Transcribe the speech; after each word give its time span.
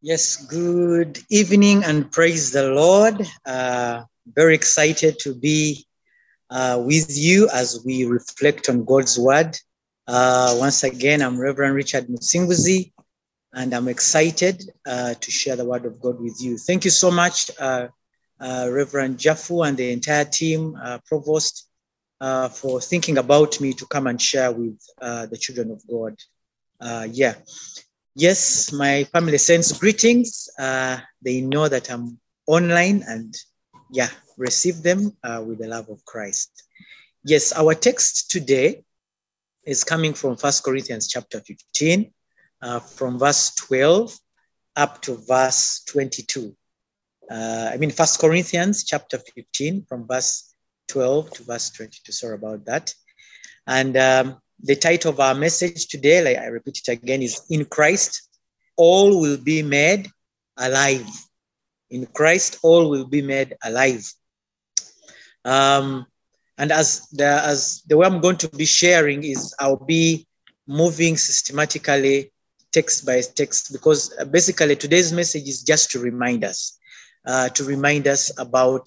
Yes, 0.00 0.46
good 0.46 1.18
evening 1.28 1.82
and 1.82 2.08
praise 2.12 2.52
the 2.52 2.70
Lord. 2.70 3.26
Uh, 3.44 4.04
very 4.32 4.54
excited 4.54 5.18
to 5.18 5.34
be 5.34 5.88
uh, 6.50 6.80
with 6.86 7.18
you 7.18 7.48
as 7.52 7.82
we 7.84 8.04
reflect 8.04 8.68
on 8.68 8.84
God's 8.84 9.18
word. 9.18 9.58
Uh, 10.06 10.54
once 10.60 10.84
again, 10.84 11.20
I'm 11.20 11.36
Reverend 11.36 11.74
Richard 11.74 12.06
Musinguzi, 12.06 12.92
and 13.52 13.74
I'm 13.74 13.88
excited 13.88 14.62
uh, 14.86 15.14
to 15.14 15.30
share 15.32 15.56
the 15.56 15.64
word 15.64 15.84
of 15.84 16.00
God 16.00 16.20
with 16.20 16.40
you. 16.40 16.58
Thank 16.58 16.84
you 16.84 16.92
so 16.92 17.10
much, 17.10 17.50
uh, 17.58 17.88
uh, 18.40 18.68
Reverend 18.70 19.18
Jaffu 19.18 19.66
and 19.66 19.76
the 19.76 19.90
entire 19.90 20.26
team, 20.26 20.78
Provost, 21.06 21.68
for 22.20 22.80
thinking 22.80 23.18
about 23.18 23.60
me 23.60 23.72
to 23.72 23.84
come 23.86 24.06
and 24.06 24.22
share 24.22 24.52
with 24.52 24.78
the 25.00 25.36
children 25.40 25.72
of 25.72 25.82
God. 25.88 26.16
Yeah. 27.12 27.34
Yes, 28.18 28.72
my 28.72 29.04
family 29.04 29.38
sends 29.38 29.70
greetings. 29.78 30.48
Uh, 30.58 30.98
they 31.22 31.40
know 31.40 31.68
that 31.68 31.88
I'm 31.88 32.18
online 32.48 33.04
and 33.06 33.32
yeah, 33.92 34.08
receive 34.36 34.82
them 34.82 35.16
uh, 35.22 35.40
with 35.46 35.58
the 35.60 35.68
love 35.68 35.88
of 35.88 36.04
Christ. 36.04 36.50
Yes, 37.22 37.52
our 37.52 37.74
text 37.74 38.28
today 38.28 38.82
is 39.64 39.84
coming 39.84 40.14
from 40.14 40.36
First 40.36 40.64
Corinthians 40.64 41.06
chapter 41.06 41.38
15, 41.38 42.12
uh, 42.60 42.80
from 42.80 43.20
verse 43.20 43.54
12 43.54 44.18
up 44.74 45.00
to 45.02 45.14
verse 45.28 45.84
22. 45.86 46.56
Uh, 47.30 47.70
I 47.72 47.76
mean, 47.76 47.90
First 47.90 48.18
Corinthians 48.18 48.82
chapter 48.82 49.18
15, 49.18 49.86
from 49.88 50.08
verse 50.08 50.56
12 50.88 51.30
to 51.34 51.42
verse 51.44 51.70
22. 51.70 52.10
Sorry 52.10 52.34
about 52.34 52.64
that. 52.64 52.92
And 53.64 53.96
um, 53.96 54.40
the 54.60 54.76
title 54.76 55.12
of 55.12 55.20
our 55.20 55.34
message 55.34 55.86
today, 55.86 56.22
like 56.22 56.38
I 56.38 56.46
repeat 56.46 56.80
it 56.86 56.92
again, 56.92 57.22
is 57.22 57.42
In 57.50 57.64
Christ, 57.64 58.28
all 58.76 59.20
will 59.20 59.36
be 59.36 59.62
made 59.62 60.08
alive. 60.56 61.06
In 61.90 62.06
Christ, 62.06 62.58
all 62.62 62.90
will 62.90 63.06
be 63.06 63.22
made 63.22 63.56
alive. 63.62 64.10
Um, 65.44 66.06
and 66.58 66.72
as 66.72 67.08
the, 67.10 67.24
as 67.24 67.82
the 67.86 67.96
way 67.96 68.06
I'm 68.06 68.20
going 68.20 68.36
to 68.38 68.48
be 68.48 68.66
sharing 68.66 69.22
is 69.22 69.54
I'll 69.60 69.84
be 69.84 70.26
moving 70.66 71.16
systematically 71.16 72.32
text 72.72 73.06
by 73.06 73.22
text 73.22 73.72
because 73.72 74.12
basically 74.30 74.76
today's 74.76 75.12
message 75.12 75.48
is 75.48 75.62
just 75.62 75.90
to 75.92 76.00
remind 76.00 76.44
us, 76.44 76.78
uh, 77.26 77.48
to 77.50 77.64
remind 77.64 78.06
us 78.06 78.30
about 78.38 78.86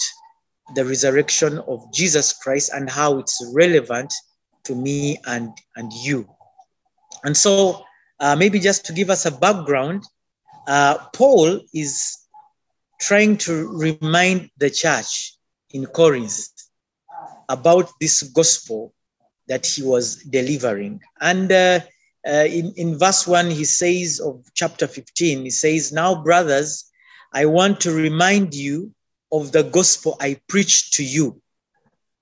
the 0.76 0.86
resurrection 0.86 1.60
of 1.60 1.82
Jesus 1.94 2.34
Christ 2.34 2.72
and 2.74 2.90
how 2.90 3.18
it's 3.18 3.42
relevant 3.54 4.14
to 4.66 4.76
me 4.76 5.18
and, 5.26 5.52
and 5.76 5.92
you. 5.94 6.28
And 7.24 7.36
so, 7.36 7.84
uh, 8.20 8.36
maybe 8.36 8.60
just 8.60 8.86
to 8.86 8.94
give 8.94 9.10
us 9.10 9.26
a 9.26 9.32
background, 9.32 10.04
uh, 10.68 10.98
Paul 11.14 11.62
is 11.74 12.20
trying 13.00 13.38
to 13.38 13.68
remind 13.68 14.52
the 14.58 14.70
church 14.70 15.34
in 15.72 15.86
Corinth 15.88 16.48
about 17.50 17.90
this 18.00 18.22
gospel 18.24 18.94
that 19.48 19.66
he 19.66 19.84
was 19.84 20.18
delivering. 20.24 21.02
And 21.20 21.52
uh, 21.52 21.80
uh, 22.28 22.46
in, 22.48 22.74
in 22.78 22.98
verse 22.98 23.28
1, 23.28 23.50
he 23.50 23.66
says 23.66 24.20
of 24.20 24.46
chapter 24.54 24.88
15, 24.88 25.44
he 25.44 25.50
says, 25.50 25.92
Now, 25.92 26.24
brothers, 26.24 26.90
I 27.34 27.46
want 27.46 27.82
to 27.82 27.92
remind 27.92 28.54
you 28.54 28.94
of 29.32 29.52
the 29.52 29.64
gospel 29.64 30.18
I 30.20 30.40
preached 30.48 30.94
to 30.96 31.04
you, 31.04 31.42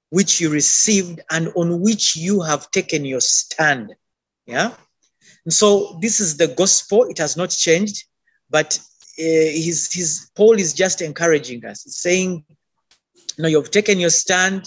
which 0.09 0.41
you 0.41 0.49
received 0.49 1.21
and 1.29 1.51
on 1.55 1.81
which 1.81 2.15
you 2.15 2.41
have 2.41 2.71
taken 2.71 3.05
your 3.05 3.21
stand. 3.21 3.95
Yeah. 4.45 4.73
And 5.45 5.53
so 5.53 5.97
this 6.01 6.19
is 6.19 6.37
the 6.37 6.47
gospel. 6.47 7.05
It 7.05 7.17
has 7.19 7.37
not 7.37 7.49
changed, 7.49 8.05
but 8.49 8.79
uh, 9.19 9.23
his, 9.23 9.93
his 9.93 10.31
Paul 10.35 10.53
is 10.53 10.73
just 10.73 11.01
encouraging 11.01 11.65
us, 11.65 11.83
He's 11.83 11.97
saying, 11.97 12.43
you 13.37 13.43
know, 13.43 13.47
you've 13.47 13.71
taken 13.71 13.99
your 13.99 14.09
stand 14.09 14.65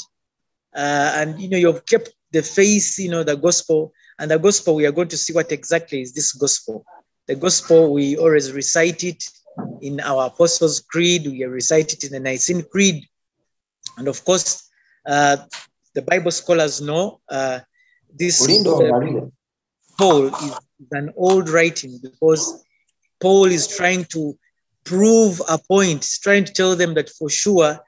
uh, 0.74 1.12
and, 1.16 1.40
you 1.40 1.48
know, 1.48 1.58
you've 1.58 1.84
kept 1.86 2.10
the 2.30 2.42
faith, 2.42 2.98
you 2.98 3.10
know, 3.10 3.22
the 3.22 3.36
gospel. 3.36 3.92
And 4.18 4.30
the 4.30 4.38
gospel, 4.38 4.74
we 4.74 4.86
are 4.86 4.92
going 4.92 5.08
to 5.08 5.16
see 5.16 5.32
what 5.32 5.52
exactly 5.52 6.00
is 6.00 6.12
this 6.12 6.32
gospel. 6.32 6.84
The 7.26 7.34
gospel, 7.34 7.92
we 7.92 8.16
always 8.16 8.52
recite 8.52 9.04
it 9.04 9.24
in 9.80 10.00
our 10.00 10.26
Apostles' 10.26 10.80
Creed, 10.80 11.26
we 11.26 11.44
recite 11.44 11.92
it 11.92 12.04
in 12.04 12.12
the 12.12 12.20
Nicene 12.20 12.62
Creed. 12.62 13.06
And 13.98 14.08
of 14.08 14.24
course, 14.24 14.70
uh, 15.06 15.36
the 15.94 16.02
Bible 16.02 16.30
scholars 16.30 16.80
know 16.80 17.20
uh, 17.28 17.60
this 18.14 18.40
Paul 19.98 20.26
is 20.26 20.54
an 20.92 21.12
old 21.16 21.48
writing 21.48 21.98
because 22.02 22.64
Paul 23.20 23.46
is 23.46 23.68
trying 23.68 24.04
to 24.06 24.36
prove 24.84 25.40
a 25.48 25.58
point, 25.58 26.04
he's 26.04 26.18
trying 26.18 26.44
to 26.44 26.52
tell 26.52 26.74
them 26.74 26.94
that 26.94 27.08
for 27.10 27.30
sure, 27.30 27.78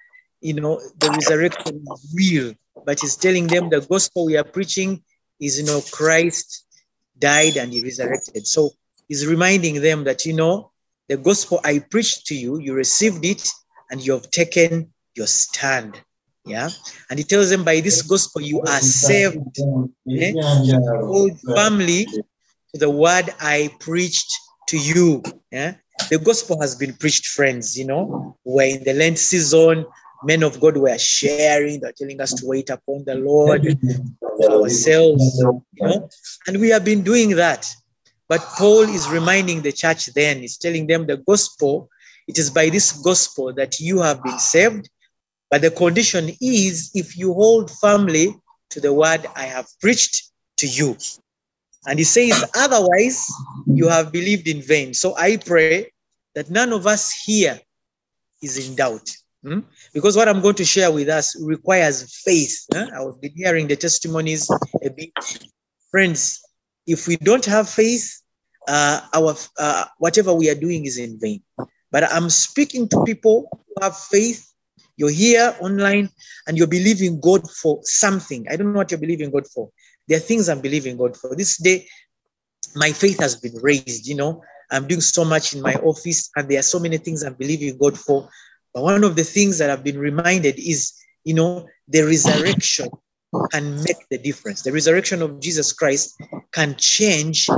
you 0.40 0.54
know, 0.54 0.80
the 0.98 1.10
resurrection 1.10 1.82
is 1.92 2.14
real. 2.14 2.54
But 2.84 3.00
he's 3.00 3.16
telling 3.16 3.48
them 3.48 3.70
the 3.70 3.80
gospel 3.80 4.26
we 4.26 4.36
are 4.36 4.44
preaching 4.44 5.02
is, 5.40 5.58
you 5.58 5.66
know, 5.66 5.80
Christ 5.90 6.66
died 7.18 7.56
and 7.56 7.72
he 7.72 7.82
resurrected. 7.82 8.46
So 8.46 8.70
he's 9.08 9.26
reminding 9.26 9.80
them 9.80 10.04
that, 10.04 10.24
you 10.24 10.34
know, 10.34 10.70
the 11.08 11.16
gospel 11.16 11.60
I 11.64 11.78
preached 11.78 12.26
to 12.26 12.34
you, 12.34 12.58
you 12.58 12.74
received 12.74 13.24
it 13.24 13.48
and 13.90 14.04
you 14.04 14.12
have 14.12 14.30
taken 14.30 14.92
your 15.14 15.26
stand. 15.26 16.00
Yeah. 16.44 16.68
And 17.08 17.18
he 17.18 17.24
tells 17.24 17.50
them 17.50 17.64
by 17.64 17.80
this 17.80 18.02
gospel, 18.02 18.42
you 18.42 18.60
are 18.60 18.80
saved. 18.80 19.38
Eh? 20.10 20.32
Firmly 21.54 22.06
to 22.06 22.78
the 22.78 22.90
word 22.90 23.30
I 23.40 23.70
preached 23.80 24.32
to 24.68 24.76
you. 24.76 25.22
Yeah. 25.50 25.74
The 26.10 26.18
gospel 26.18 26.60
has 26.60 26.74
been 26.74 26.94
preached, 26.94 27.26
friends. 27.26 27.78
You 27.78 27.86
know, 27.86 28.36
we're 28.44 28.76
in 28.76 28.84
the 28.84 28.92
Lent 28.92 29.18
season. 29.18 29.86
Men 30.24 30.42
of 30.42 30.58
God 30.58 30.78
were 30.78 30.98
sharing, 30.98 31.80
they're 31.80 31.92
telling 31.92 32.18
us 32.18 32.32
to 32.34 32.46
wait 32.46 32.70
upon 32.70 33.04
the 33.04 33.14
Lord 33.14 33.66
ourselves, 34.50 35.38
you 35.38 35.86
know, 35.86 36.08
and 36.46 36.60
we 36.60 36.70
have 36.70 36.82
been 36.82 37.02
doing 37.02 37.36
that. 37.36 37.70
But 38.26 38.40
Paul 38.56 38.84
is 38.84 39.06
reminding 39.10 39.60
the 39.60 39.72
church 39.72 40.06
then, 40.14 40.38
he's 40.38 40.56
telling 40.56 40.86
them 40.86 41.06
the 41.06 41.18
gospel, 41.18 41.90
it 42.26 42.38
is 42.38 42.48
by 42.48 42.70
this 42.70 42.92
gospel 43.02 43.52
that 43.52 43.80
you 43.80 44.00
have 44.00 44.22
been 44.22 44.38
saved. 44.38 44.88
But 45.54 45.62
the 45.62 45.70
condition 45.70 46.30
is 46.40 46.90
if 46.94 47.16
you 47.16 47.32
hold 47.32 47.70
firmly 47.70 48.34
to 48.70 48.80
the 48.80 48.92
word 48.92 49.24
I 49.36 49.44
have 49.44 49.68
preached 49.80 50.32
to 50.56 50.66
you. 50.66 50.96
And 51.86 51.96
he 51.96 52.04
says, 52.04 52.44
otherwise, 52.56 53.24
you 53.68 53.86
have 53.86 54.10
believed 54.10 54.48
in 54.48 54.60
vain. 54.62 54.94
So 54.94 55.14
I 55.16 55.36
pray 55.36 55.92
that 56.34 56.50
none 56.50 56.72
of 56.72 56.88
us 56.88 57.12
here 57.24 57.60
is 58.42 58.68
in 58.68 58.74
doubt. 58.74 59.08
Hmm? 59.44 59.60
Because 59.92 60.16
what 60.16 60.28
I'm 60.28 60.40
going 60.40 60.56
to 60.56 60.64
share 60.64 60.90
with 60.90 61.08
us 61.08 61.40
requires 61.40 62.20
faith. 62.24 62.66
Huh? 62.72 62.88
I've 62.92 63.20
been 63.20 63.36
hearing 63.36 63.68
the 63.68 63.76
testimonies 63.76 64.50
a 64.82 64.90
bit. 64.90 65.12
Friends, 65.92 66.42
if 66.84 67.06
we 67.06 67.14
don't 67.14 67.44
have 67.44 67.68
faith, 67.68 68.22
uh, 68.66 69.02
our 69.14 69.36
uh, 69.56 69.84
whatever 69.98 70.34
we 70.34 70.50
are 70.50 70.56
doing 70.56 70.84
is 70.84 70.98
in 70.98 71.20
vain. 71.20 71.44
But 71.92 72.10
I'm 72.12 72.28
speaking 72.28 72.88
to 72.88 73.04
people 73.04 73.48
who 73.52 73.84
have 73.84 73.96
faith. 73.96 74.50
You're 74.96 75.10
here 75.10 75.54
online 75.60 76.10
and 76.46 76.56
you're 76.56 76.66
believing 76.66 77.20
God 77.20 77.48
for 77.50 77.80
something. 77.82 78.46
I 78.50 78.56
don't 78.56 78.72
know 78.72 78.78
what 78.78 78.90
you're 78.90 79.00
believing 79.00 79.30
God 79.30 79.46
for. 79.46 79.70
There 80.08 80.18
are 80.18 80.20
things 80.20 80.48
I'm 80.48 80.60
believing 80.60 80.96
God 80.96 81.16
for. 81.16 81.34
This 81.34 81.56
day, 81.58 81.86
my 82.76 82.92
faith 82.92 83.20
has 83.20 83.36
been 83.36 83.56
raised. 83.62 84.06
You 84.06 84.16
know, 84.16 84.42
I'm 84.70 84.86
doing 84.86 85.00
so 85.00 85.24
much 85.24 85.54
in 85.54 85.62
my 85.62 85.74
office, 85.76 86.30
and 86.36 86.48
there 86.48 86.58
are 86.58 86.62
so 86.62 86.78
many 86.78 86.98
things 86.98 87.22
I'm 87.22 87.34
believing 87.34 87.78
God 87.78 87.98
for. 87.98 88.28
But 88.72 88.82
one 88.82 89.04
of 89.04 89.16
the 89.16 89.24
things 89.24 89.58
that 89.58 89.70
I've 89.70 89.84
been 89.84 89.98
reminded 89.98 90.58
is, 90.58 90.92
you 91.24 91.34
know, 91.34 91.66
the 91.88 92.02
resurrection 92.02 92.88
can 93.50 93.76
make 93.82 94.08
the 94.10 94.18
difference. 94.18 94.62
The 94.62 94.72
resurrection 94.72 95.22
of 95.22 95.40
Jesus 95.40 95.72
Christ 95.72 96.20
can 96.52 96.74
change 96.76 97.48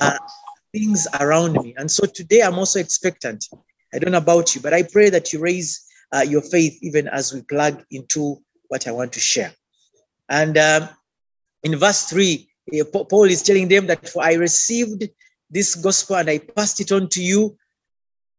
uh, 0.00 0.18
things 0.72 1.06
around 1.20 1.52
me. 1.54 1.74
And 1.76 1.90
so 1.90 2.06
today 2.06 2.40
I'm 2.40 2.58
also 2.58 2.80
expectant. 2.80 3.46
I 3.94 3.98
don't 3.98 4.12
know 4.12 4.18
about 4.18 4.54
you, 4.54 4.60
but 4.60 4.74
I 4.74 4.82
pray 4.82 5.10
that 5.10 5.32
you 5.32 5.40
raise 5.40 5.84
uh, 6.14 6.22
your 6.22 6.42
faith 6.42 6.78
even 6.82 7.08
as 7.08 7.32
we 7.32 7.42
plug 7.42 7.84
into 7.90 8.38
what 8.68 8.86
I 8.86 8.92
want 8.92 9.12
to 9.14 9.20
share. 9.20 9.52
And 10.28 10.56
um, 10.56 10.88
in 11.62 11.76
verse 11.76 12.04
3, 12.04 12.48
uh, 12.80 12.84
Paul 12.84 13.24
is 13.24 13.42
telling 13.42 13.68
them 13.68 13.86
that 13.88 14.08
for 14.08 14.22
I 14.22 14.34
received 14.34 15.08
this 15.50 15.74
gospel 15.74 16.16
and 16.16 16.30
I 16.30 16.38
passed 16.38 16.80
it 16.80 16.92
on 16.92 17.08
to 17.10 17.22
you 17.22 17.56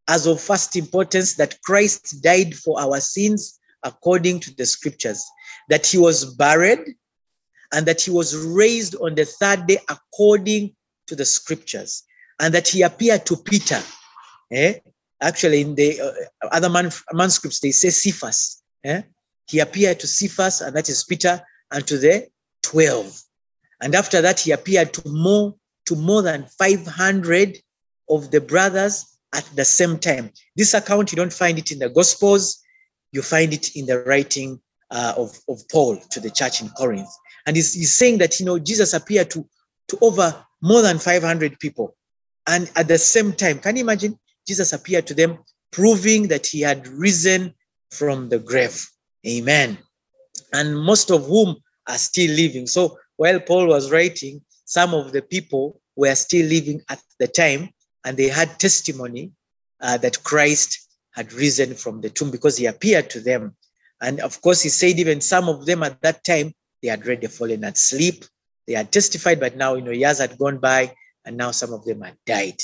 as 0.07 0.27
of 0.27 0.41
first 0.41 0.75
importance 0.75 1.35
that 1.35 1.61
Christ 1.63 2.21
died 2.21 2.55
for 2.55 2.79
our 2.79 2.99
sins 2.99 3.59
according 3.83 4.39
to 4.41 4.55
the 4.55 4.65
scriptures, 4.65 5.23
that 5.69 5.85
he 5.85 5.97
was 5.97 6.35
buried 6.35 6.95
and 7.73 7.85
that 7.85 8.01
he 8.01 8.11
was 8.11 8.35
raised 8.35 8.95
on 8.95 9.15
the 9.15 9.25
third 9.25 9.67
day 9.67 9.77
according 9.89 10.75
to 11.07 11.15
the 11.15 11.25
scriptures, 11.25 12.03
and 12.39 12.53
that 12.53 12.67
he 12.67 12.81
appeared 12.81 13.25
to 13.25 13.37
Peter. 13.37 13.81
Eh? 14.51 14.79
Actually, 15.21 15.61
in 15.61 15.75
the 15.75 15.99
uh, 16.01 16.47
other 16.51 16.69
man, 16.69 16.91
manuscripts, 17.13 17.59
they 17.59 17.71
say 17.71 17.89
Cephas. 17.89 18.61
Eh? 18.83 19.01
He 19.47 19.59
appeared 19.59 19.99
to 20.01 20.07
Cephas, 20.07 20.61
and 20.61 20.75
that 20.75 20.89
is 20.89 21.03
Peter, 21.03 21.41
and 21.71 21.85
to 21.87 21.97
the 21.97 22.27
12. 22.63 23.21
And 23.81 23.95
after 23.95 24.21
that, 24.21 24.39
he 24.39 24.51
appeared 24.51 24.93
to 24.93 25.09
more, 25.09 25.55
to 25.85 25.95
more 25.95 26.21
than 26.21 26.45
500 26.57 27.57
of 28.09 28.31
the 28.31 28.41
brothers 28.41 29.05
at 29.33 29.45
the 29.55 29.65
same 29.65 29.97
time. 29.99 30.31
This 30.55 30.73
account, 30.73 31.11
you 31.11 31.15
don't 31.15 31.33
find 31.33 31.57
it 31.57 31.71
in 31.71 31.79
the 31.79 31.89
Gospels, 31.89 32.63
you 33.11 33.21
find 33.21 33.53
it 33.53 33.75
in 33.75 33.85
the 33.85 34.01
writing 34.03 34.59
uh, 34.91 35.13
of, 35.17 35.37
of 35.49 35.61
Paul 35.71 35.97
to 36.11 36.19
the 36.19 36.29
church 36.29 36.61
in 36.61 36.69
Corinth. 36.69 37.09
And 37.45 37.55
he's, 37.55 37.73
he's 37.73 37.97
saying 37.97 38.19
that, 38.19 38.39
you 38.39 38.45
know, 38.45 38.59
Jesus 38.59 38.93
appeared 38.93 39.29
to, 39.31 39.47
to 39.89 39.97
over 40.01 40.45
more 40.61 40.81
than 40.81 40.99
500 40.99 41.59
people. 41.59 41.95
And 42.47 42.71
at 42.75 42.87
the 42.87 42.97
same 42.97 43.33
time, 43.33 43.59
can 43.59 43.75
you 43.75 43.83
imagine? 43.83 44.19
Jesus 44.47 44.73
appeared 44.73 45.07
to 45.07 45.13
them, 45.13 45.39
proving 45.71 46.27
that 46.29 46.45
he 46.45 46.61
had 46.61 46.87
risen 46.87 47.53
from 47.91 48.29
the 48.29 48.39
grave. 48.39 48.87
Amen. 49.27 49.77
And 50.53 50.79
most 50.79 51.11
of 51.11 51.25
whom 51.25 51.57
are 51.87 51.97
still 51.97 52.31
living. 52.31 52.67
So 52.67 52.97
while 53.17 53.39
Paul 53.39 53.67
was 53.67 53.91
writing, 53.91 54.41
some 54.65 54.93
of 54.93 55.11
the 55.11 55.21
people 55.21 55.81
were 55.95 56.15
still 56.15 56.45
living 56.45 56.81
at 56.89 57.01
the 57.19 57.27
time 57.27 57.69
and 58.03 58.17
they 58.17 58.27
had 58.27 58.59
testimony 58.59 59.31
uh, 59.81 59.97
that 59.97 60.23
Christ 60.23 60.87
had 61.11 61.31
risen 61.33 61.73
from 61.73 62.01
the 62.01 62.09
tomb 62.09 62.31
because 62.31 62.57
he 62.57 62.65
appeared 62.65 63.09
to 63.11 63.19
them. 63.21 63.55
And 64.01 64.19
of 64.19 64.41
course, 64.41 64.61
he 64.61 64.69
said 64.69 64.99
even 64.99 65.21
some 65.21 65.47
of 65.47 65.65
them 65.65 65.83
at 65.83 66.01
that 66.01 66.23
time, 66.23 66.53
they 66.81 66.89
had 66.89 67.05
already 67.05 67.27
fallen 67.27 67.63
asleep. 67.63 68.25
They 68.67 68.73
had 68.73 68.91
testified, 68.91 69.39
but 69.39 69.55
now, 69.55 69.75
you 69.75 69.81
know, 69.81 69.91
years 69.91 70.19
had 70.19 70.37
gone 70.37 70.57
by 70.57 70.93
and 71.23 71.37
now 71.37 71.51
some 71.51 71.73
of 71.73 71.85
them 71.85 72.01
had 72.01 72.17
died. 72.25 72.59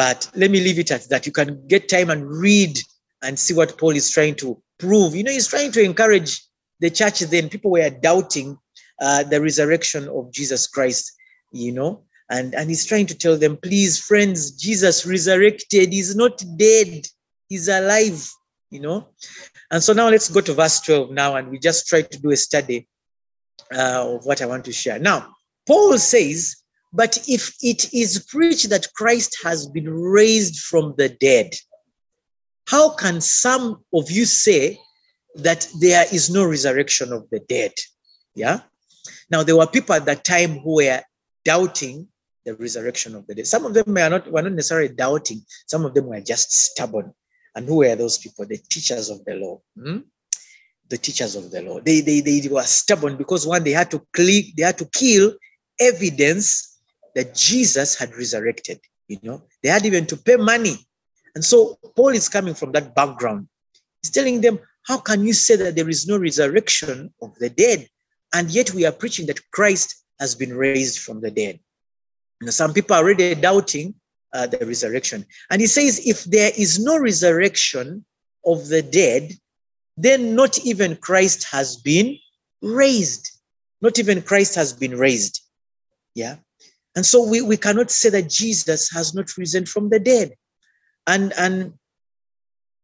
But 0.00 0.30
let 0.34 0.50
me 0.50 0.60
leave 0.60 0.78
it 0.78 0.90
at 0.90 1.10
that. 1.10 1.26
You 1.26 1.32
can 1.32 1.66
get 1.66 1.90
time 1.90 2.08
and 2.08 2.26
read 2.26 2.78
and 3.22 3.38
see 3.38 3.52
what 3.52 3.76
Paul 3.76 3.90
is 3.90 4.10
trying 4.10 4.34
to 4.36 4.58
prove. 4.78 5.14
You 5.14 5.22
know, 5.22 5.30
he's 5.30 5.46
trying 5.46 5.72
to 5.72 5.82
encourage 5.82 6.42
the 6.78 6.88
church 6.88 7.20
then. 7.20 7.50
People 7.50 7.72
were 7.72 7.90
doubting 7.90 8.56
uh, 8.98 9.24
the 9.24 9.42
resurrection 9.42 10.08
of 10.08 10.32
Jesus 10.32 10.66
Christ, 10.68 11.12
you 11.52 11.72
know, 11.72 12.04
and, 12.30 12.54
and 12.54 12.70
he's 12.70 12.86
trying 12.86 13.08
to 13.08 13.14
tell 13.14 13.36
them, 13.36 13.58
please, 13.58 13.98
friends, 13.98 14.52
Jesus 14.52 15.04
resurrected. 15.04 15.92
He's 15.92 16.16
not 16.16 16.42
dead, 16.56 17.06
he's 17.50 17.68
alive, 17.68 18.26
you 18.70 18.80
know. 18.80 19.08
And 19.70 19.82
so 19.82 19.92
now 19.92 20.08
let's 20.08 20.30
go 20.30 20.40
to 20.40 20.54
verse 20.54 20.80
12 20.80 21.10
now, 21.10 21.36
and 21.36 21.50
we 21.50 21.58
just 21.58 21.88
try 21.88 22.00
to 22.00 22.18
do 22.22 22.30
a 22.30 22.38
study 22.38 22.88
uh, 23.70 24.14
of 24.14 24.24
what 24.24 24.40
I 24.40 24.46
want 24.46 24.64
to 24.64 24.72
share. 24.72 24.98
Now, 24.98 25.34
Paul 25.66 25.98
says, 25.98 26.59
but 26.92 27.18
if 27.28 27.54
it 27.62 27.92
is 27.94 28.26
preached 28.28 28.70
that 28.70 28.92
Christ 28.94 29.38
has 29.44 29.68
been 29.68 29.88
raised 29.88 30.60
from 30.60 30.94
the 30.98 31.08
dead, 31.08 31.54
how 32.66 32.90
can 32.90 33.20
some 33.20 33.84
of 33.94 34.10
you 34.10 34.24
say 34.24 34.80
that 35.36 35.68
there 35.80 36.06
is 36.12 36.30
no 36.30 36.44
resurrection 36.44 37.12
of 37.12 37.28
the 37.30 37.40
dead? 37.40 37.72
Yeah. 38.34 38.60
Now, 39.30 39.42
there 39.44 39.56
were 39.56 39.66
people 39.66 39.94
at 39.94 40.04
that 40.06 40.24
time 40.24 40.58
who 40.58 40.76
were 40.76 41.02
doubting 41.44 42.08
the 42.44 42.54
resurrection 42.54 43.14
of 43.14 43.26
the 43.26 43.34
dead. 43.36 43.46
Some 43.46 43.66
of 43.66 43.74
them 43.74 43.84
were 43.86 44.08
not, 44.08 44.30
were 44.30 44.42
not 44.42 44.52
necessarily 44.52 44.88
doubting, 44.88 45.44
some 45.66 45.84
of 45.84 45.94
them 45.94 46.06
were 46.06 46.20
just 46.20 46.52
stubborn. 46.52 47.12
And 47.54 47.66
who 47.66 47.76
were 47.76 47.94
those 47.96 48.18
people? 48.18 48.46
The 48.46 48.58
teachers 48.58 49.10
of 49.10 49.24
the 49.24 49.34
law. 49.34 49.60
Hmm? 49.80 49.98
The 50.88 50.98
teachers 50.98 51.36
of 51.36 51.50
the 51.50 51.62
law. 51.62 51.80
They, 51.80 52.00
they, 52.00 52.20
they 52.20 52.48
were 52.48 52.62
stubborn 52.62 53.16
because 53.16 53.46
one, 53.46 53.62
they 53.62 53.72
had 53.72 53.92
to 53.92 54.04
click, 54.12 54.56
they 54.56 54.64
had 54.64 54.78
to 54.78 54.86
kill 54.86 55.34
evidence 55.78 56.69
that 57.14 57.34
Jesus 57.34 57.94
had 57.94 58.14
resurrected. 58.14 58.80
You 59.08 59.18
know, 59.22 59.42
they 59.62 59.68
had 59.68 59.84
even 59.86 60.06
to 60.06 60.16
pay 60.16 60.36
money. 60.36 60.76
And 61.34 61.44
so 61.44 61.78
Paul 61.96 62.10
is 62.10 62.28
coming 62.28 62.54
from 62.54 62.72
that 62.72 62.94
background. 62.94 63.48
He's 64.02 64.10
telling 64.10 64.40
them, 64.40 64.58
How 64.86 64.98
can 64.98 65.24
you 65.24 65.32
say 65.32 65.56
that 65.56 65.76
there 65.76 65.88
is 65.88 66.06
no 66.06 66.18
resurrection 66.18 67.12
of 67.20 67.34
the 67.36 67.50
dead? 67.50 67.88
And 68.32 68.50
yet 68.50 68.72
we 68.72 68.86
are 68.86 68.92
preaching 68.92 69.26
that 69.26 69.50
Christ 69.50 70.04
has 70.18 70.34
been 70.34 70.54
raised 70.54 71.00
from 71.00 71.20
the 71.20 71.30
dead. 71.30 71.58
You 72.40 72.46
know, 72.46 72.50
some 72.52 72.72
people 72.72 72.94
are 72.94 73.02
already 73.02 73.34
doubting 73.34 73.94
uh, 74.32 74.46
the 74.46 74.64
resurrection. 74.64 75.26
And 75.50 75.60
he 75.60 75.66
says, 75.66 76.06
if 76.06 76.24
there 76.24 76.52
is 76.56 76.78
no 76.78 76.98
resurrection 76.98 78.04
of 78.46 78.68
the 78.68 78.82
dead, 78.82 79.32
then 79.96 80.34
not 80.34 80.58
even 80.64 80.96
Christ 80.96 81.44
has 81.50 81.76
been 81.76 82.16
raised. 82.62 83.30
Not 83.82 83.98
even 83.98 84.22
Christ 84.22 84.54
has 84.54 84.72
been 84.72 84.96
raised. 84.96 85.42
Yeah. 86.14 86.36
And 86.96 87.06
so 87.06 87.28
we, 87.28 87.40
we 87.40 87.56
cannot 87.56 87.90
say 87.90 88.10
that 88.10 88.28
Jesus 88.28 88.90
has 88.90 89.14
not 89.14 89.36
risen 89.36 89.66
from 89.66 89.90
the 89.90 90.00
dead. 90.00 90.32
And, 91.06 91.32
and 91.38 91.74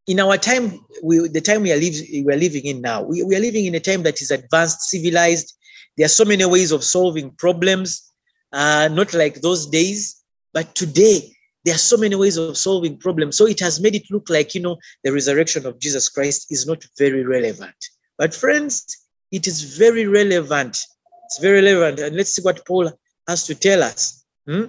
in 0.07 0.21
our 0.21 0.37
time, 0.37 0.81
we, 1.03 1.29
the 1.29 1.41
time 1.41 1.63
we 1.63 1.73
are, 1.73 1.77
live, 1.77 1.95
we 2.13 2.33
are 2.33 2.39
living 2.39 2.65
in 2.67 2.81
now, 2.81 3.03
we, 3.03 3.23
we 3.25 3.37
are 3.37 3.41
living 3.41 3.67
in 3.67 3.75
a 3.75 3.81
time 3.81 4.03
that 4.05 4.23
is 4.23 4.31
advanced, 4.31 4.83
civilized. 4.83 5.55
There 5.97 6.07
are 6.07 6.09
so 6.09 6.25
many 6.25 6.45
ways 6.45 6.73
of 6.73 6.85
solving 6.85 7.31
problems, 7.33 8.13
uh, 8.53 8.89
not 8.93 9.13
like 9.15 9.41
those 9.41 9.67
days. 9.67 10.23
But 10.53 10.75
today, 10.75 11.33
there 11.65 11.75
are 11.75 11.79
so 11.79 11.97
many 11.97 12.15
ways 12.15 12.37
of 12.37 12.57
solving 12.57 12.97
problems. 12.97 13.37
So 13.37 13.47
it 13.47 13.59
has 13.61 13.81
made 13.81 13.97
it 13.97 14.05
look 14.11 14.31
like, 14.31 14.55
you 14.55 14.61
know, 14.61 14.77
the 15.03 15.13
resurrection 15.13 15.67
of 15.67 15.81
Jesus 15.81 16.09
Christ 16.09 16.47
is 16.51 16.67
not 16.67 16.85
very 16.97 17.25
relevant. 17.25 17.75
But 18.19 18.35
friends, 18.35 18.87
it 19.33 19.49
is 19.49 19.77
very 19.77 20.07
relevant. 20.07 20.79
It's 21.25 21.39
very 21.41 21.63
relevant. 21.63 21.99
And 21.99 22.15
let's 22.15 22.35
see 22.35 22.43
what 22.43 22.65
Paul 22.67 22.93
has 23.27 23.47
to 23.47 23.55
tell 23.55 23.83
us. 23.83 24.25
Hmm? 24.47 24.67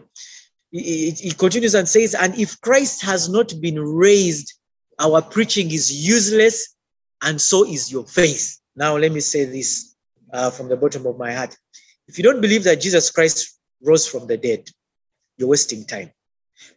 He, 0.71 1.11
he 1.11 1.31
continues 1.31 1.75
and 1.75 1.87
says, 1.87 2.15
And 2.15 2.37
if 2.37 2.59
Christ 2.61 3.03
has 3.05 3.29
not 3.29 3.53
been 3.61 3.79
raised, 3.79 4.53
our 4.99 5.21
preaching 5.21 5.71
is 5.71 5.91
useless, 6.07 6.75
and 7.23 7.39
so 7.39 7.65
is 7.65 7.91
your 7.91 8.05
faith. 8.05 8.59
Now, 8.75 8.97
let 8.97 9.11
me 9.11 9.19
say 9.19 9.45
this 9.45 9.95
uh, 10.33 10.49
from 10.51 10.69
the 10.69 10.77
bottom 10.77 11.05
of 11.05 11.17
my 11.17 11.33
heart. 11.33 11.55
If 12.07 12.17
you 12.17 12.23
don't 12.23 12.41
believe 12.41 12.63
that 12.63 12.81
Jesus 12.81 13.11
Christ 13.11 13.59
rose 13.81 14.07
from 14.07 14.27
the 14.27 14.37
dead, 14.37 14.69
you're 15.37 15.49
wasting 15.49 15.85
time 15.85 16.11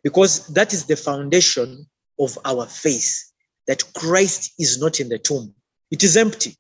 because 0.03 0.47
that 0.49 0.73
is 0.73 0.85
the 0.85 0.97
foundation 0.97 1.87
of 2.19 2.38
our 2.44 2.67
faith 2.67 3.33
that 3.67 3.83
Christ 3.94 4.53
is 4.59 4.81
not 4.81 5.00
in 5.00 5.09
the 5.09 5.19
tomb. 5.19 5.55
It 5.91 6.03
is 6.03 6.17
empty. 6.17 6.56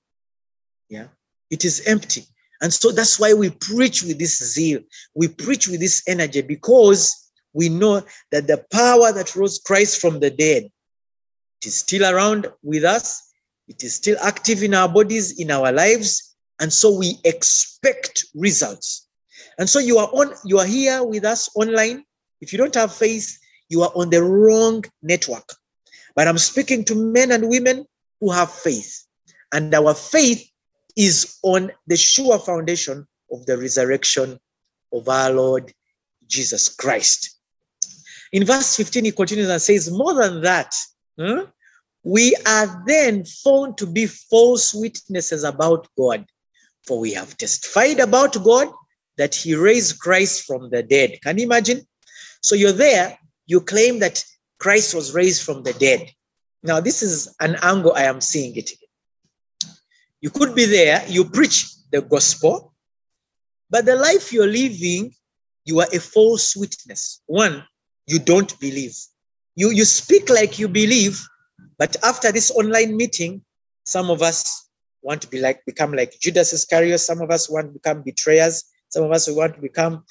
Yeah, 0.88 1.08
it 1.50 1.64
is 1.64 1.86
empty. 1.86 2.24
And 2.60 2.72
so 2.72 2.92
that's 2.92 3.18
why 3.18 3.32
we 3.32 3.50
preach 3.50 4.02
with 4.02 4.18
this 4.18 4.38
zeal. 4.38 4.80
We 5.14 5.28
preach 5.28 5.68
with 5.68 5.80
this 5.80 6.02
energy 6.06 6.42
because 6.42 7.30
we 7.52 7.68
know 7.68 8.02
that 8.32 8.46
the 8.46 8.64
power 8.70 9.12
that 9.12 9.34
rose 9.34 9.58
Christ 9.58 10.00
from 10.00 10.20
the 10.20 10.30
dead 10.30 10.70
it 11.60 11.66
is 11.66 11.76
still 11.76 12.06
around 12.06 12.46
with 12.62 12.84
us. 12.84 13.32
It 13.68 13.84
is 13.84 13.94
still 13.94 14.16
active 14.22 14.62
in 14.62 14.72
our 14.72 14.88
bodies, 14.88 15.38
in 15.38 15.50
our 15.50 15.70
lives. 15.70 16.34
And 16.58 16.72
so 16.72 16.96
we 16.96 17.18
expect 17.24 18.24
results. 18.34 19.06
And 19.58 19.68
so 19.68 19.78
you 19.78 19.98
are 19.98 20.08
on, 20.08 20.32
you 20.44 20.58
are 20.58 20.64
here 20.64 21.04
with 21.04 21.26
us 21.26 21.50
online. 21.54 22.04
If 22.40 22.52
you 22.52 22.58
don't 22.58 22.74
have 22.76 22.94
faith, 22.94 23.38
you 23.68 23.82
are 23.82 23.92
on 23.94 24.08
the 24.08 24.22
wrong 24.22 24.84
network. 25.02 25.52
But 26.16 26.28
I'm 26.28 26.38
speaking 26.38 26.82
to 26.86 26.94
men 26.94 27.30
and 27.30 27.50
women 27.50 27.84
who 28.20 28.30
have 28.30 28.50
faith. 28.50 29.04
And 29.52 29.74
our 29.74 29.92
faith 29.92 30.49
is 31.00 31.38
on 31.42 31.72
the 31.86 31.96
sure 31.96 32.38
foundation 32.38 33.06
of 33.32 33.46
the 33.46 33.56
resurrection 33.56 34.38
of 34.92 35.08
our 35.08 35.30
Lord 35.30 35.72
Jesus 36.26 36.68
Christ. 36.68 37.38
In 38.32 38.44
verse 38.44 38.76
15, 38.76 39.06
he 39.06 39.12
continues 39.12 39.48
and 39.48 39.62
says, 39.62 39.90
More 39.90 40.12
than 40.12 40.42
that, 40.42 40.74
hmm, 41.18 41.44
we 42.02 42.36
are 42.46 42.84
then 42.86 43.24
found 43.24 43.78
to 43.78 43.86
be 43.86 44.06
false 44.06 44.74
witnesses 44.74 45.42
about 45.42 45.88
God, 45.96 46.26
for 46.86 47.00
we 47.00 47.14
have 47.14 47.34
testified 47.38 47.98
about 47.98 48.44
God 48.44 48.68
that 49.16 49.34
he 49.34 49.54
raised 49.54 50.00
Christ 50.00 50.44
from 50.44 50.68
the 50.68 50.82
dead. 50.82 51.18
Can 51.22 51.38
you 51.38 51.44
imagine? 51.44 51.80
So 52.42 52.54
you're 52.54 52.72
there, 52.72 53.18
you 53.46 53.62
claim 53.62 54.00
that 54.00 54.22
Christ 54.58 54.94
was 54.94 55.14
raised 55.14 55.44
from 55.44 55.62
the 55.62 55.72
dead. 55.72 56.10
Now, 56.62 56.78
this 56.80 57.02
is 57.02 57.34
an 57.40 57.56
angle 57.62 57.94
I 57.94 58.02
am 58.02 58.20
seeing 58.20 58.54
it. 58.56 58.70
You 60.20 60.30
could 60.30 60.54
be 60.54 60.66
there, 60.66 61.02
you 61.08 61.24
preach 61.24 61.66
the 61.90 62.02
gospel, 62.02 62.74
but 63.70 63.86
the 63.86 63.96
life 63.96 64.32
you're 64.32 64.46
living, 64.46 65.14
you 65.64 65.80
are 65.80 65.88
a 65.92 66.00
false 66.00 66.56
witness. 66.56 67.22
One, 67.26 67.64
you 68.06 68.18
don't 68.18 68.58
believe. 68.60 68.96
You, 69.54 69.70
you 69.70 69.84
speak 69.84 70.28
like 70.28 70.58
you 70.58 70.68
believe, 70.68 71.20
but 71.78 71.96
after 72.04 72.32
this 72.32 72.50
online 72.50 72.96
meeting, 72.96 73.42
some 73.84 74.10
of 74.10 74.22
us 74.22 74.68
want 75.02 75.22
to 75.22 75.28
be 75.28 75.40
like 75.40 75.64
become 75.64 75.92
like 75.92 76.18
Judas 76.20 76.52
Iscariot. 76.52 76.98
Some 76.98 77.20
of 77.20 77.30
us 77.30 77.48
want 77.48 77.68
to 77.68 77.72
become 77.72 78.02
betrayers. 78.02 78.64
Some 78.88 79.04
of 79.04 79.12
us 79.12 79.30
want 79.30 79.54
to 79.54 79.60
become 79.60 80.04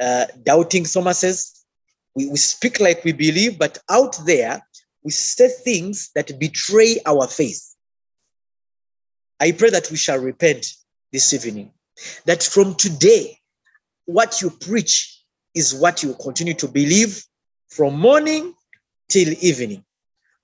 uh, 0.00 0.26
doubting 0.44 0.84
Thomases. 0.84 1.64
We, 2.14 2.28
we 2.28 2.36
speak 2.36 2.80
like 2.80 3.04
we 3.04 3.12
believe, 3.12 3.58
but 3.58 3.78
out 3.90 4.16
there 4.24 4.62
we 5.02 5.10
say 5.10 5.48
things 5.48 6.10
that 6.14 6.38
betray 6.38 6.98
our 7.06 7.26
faith. 7.26 7.74
I 9.40 9.52
pray 9.52 9.70
that 9.70 9.90
we 9.90 9.96
shall 9.96 10.18
repent 10.18 10.66
this 11.12 11.32
evening. 11.32 11.72
That 12.26 12.42
from 12.42 12.74
today, 12.74 13.38
what 14.04 14.40
you 14.40 14.50
preach 14.50 15.22
is 15.54 15.74
what 15.74 16.02
you 16.02 16.14
continue 16.14 16.54
to 16.54 16.68
believe 16.68 17.22
from 17.68 17.98
morning 17.98 18.54
till 19.08 19.34
evening, 19.40 19.84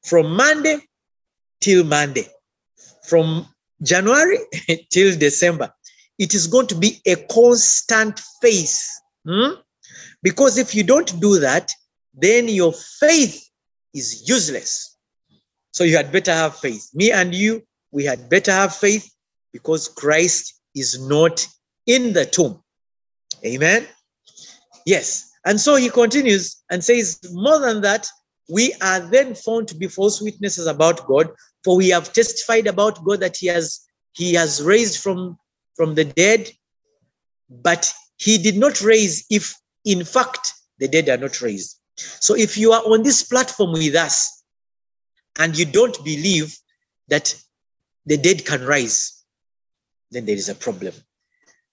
from 0.03 0.37
Monday 0.37 0.79
till 1.61 1.85
Monday, 1.85 2.27
from 3.03 3.47
January 3.83 4.39
till 4.91 5.17
December. 5.17 5.73
It 6.19 6.35
is 6.35 6.47
going 6.47 6.69
to 6.69 6.75
be 6.75 7.01
a 7.07 7.17
constant 7.17 8.21
faith. 8.41 8.81
Hmm? 9.27 9.55
Because 10.23 10.59
if 10.59 10.75
you 10.75 10.85
don't 10.85 11.21
do 11.21 11.41
that, 11.41 11.73
then 12.15 12.49
your 12.49 12.73
faith 12.73 13.49
is 13.93 14.29
useless. 14.29 14.97
So 15.73 15.85
you 15.85 15.97
had 15.97 16.13
better 16.13 16.33
have 16.33 16.57
faith. 16.57 16.91
Me 16.95 17.11
and 17.11 17.35
you, 17.35 17.63
we 17.95 18.05
had 18.05 18.29
better 18.29 18.51
have 18.51 18.75
faith 18.75 19.09
because 19.53 19.87
Christ 19.87 20.61
is 20.75 21.01
not 21.09 21.47
in 21.87 22.13
the 22.13 22.27
tomb. 22.27 22.61
Amen. 23.47 23.87
Yes. 24.85 25.31
And 25.47 25.61
so 25.61 25.77
he 25.77 25.91
continues 25.91 26.57
and 26.71 26.83
says, 26.83 27.21
More 27.33 27.61
than 27.61 27.83
that, 27.83 28.09
we 28.51 28.75
are 28.83 28.99
then 28.99 29.37
found 29.37 29.69
to 29.69 29.77
be 29.77 29.87
false 29.87 30.21
witnesses 30.21 30.67
about 30.67 31.07
God, 31.07 31.31
for 31.63 31.77
we 31.77 31.91
have 31.91 32.13
testified 32.13 32.67
about 32.67 33.05
God 33.05 33.21
that 33.21 33.37
He 33.37 33.47
has 33.47 33.87
He 34.13 34.35
has 34.35 34.61
raised 34.61 35.01
from, 35.01 35.39
from 35.77 35.95
the 35.95 36.05
dead, 36.05 36.51
but 37.49 37.93
He 38.19 38.39
did 38.39 38.57
not 38.57 38.81
raise 38.81 39.25
if 39.31 39.55
in 39.85 40.05
fact 40.05 40.53
the 40.81 40.89
dead 40.89 41.09
are 41.09 41.17
not 41.17 41.41
raised. 41.41 41.79
So 41.97 42.35
if 42.35 42.59
you 42.59 42.73
are 42.73 42.83
on 42.83 43.05
this 43.05 43.23
platform 43.23 43.73
with 43.73 43.95
us 43.95 44.43
and 45.39 45.57
you 45.57 45.65
don't 45.65 45.97
believe 46.05 46.59
that 47.09 47.41
the 48.07 48.17
dead 48.17 48.45
can 48.45 48.65
rise, 48.65 49.25
then 50.11 50.27
there 50.27 50.37
is 50.37 50.49
a 50.49 50.55
problem. 50.55 50.95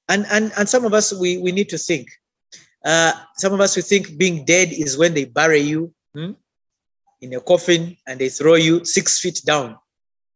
And 0.09 0.25
and 0.31 0.51
and 0.57 0.67
some 0.67 0.85
of 0.85 0.93
us 0.93 1.13
we 1.13 1.37
we 1.37 1.51
need 1.51 1.69
to 1.69 1.77
think. 1.77 2.09
Uh, 2.83 3.13
some 3.37 3.53
of 3.53 3.61
us 3.61 3.75
we 3.75 3.81
think 3.81 4.17
being 4.17 4.43
dead 4.45 4.69
is 4.71 4.97
when 4.97 5.13
they 5.13 5.25
bury 5.25 5.59
you 5.59 5.93
hmm, 6.15 6.31
in 7.21 7.33
a 7.33 7.39
coffin 7.39 7.95
and 8.07 8.19
they 8.19 8.29
throw 8.29 8.55
you 8.55 8.83
six 8.83 9.19
feet 9.19 9.41
down. 9.45 9.77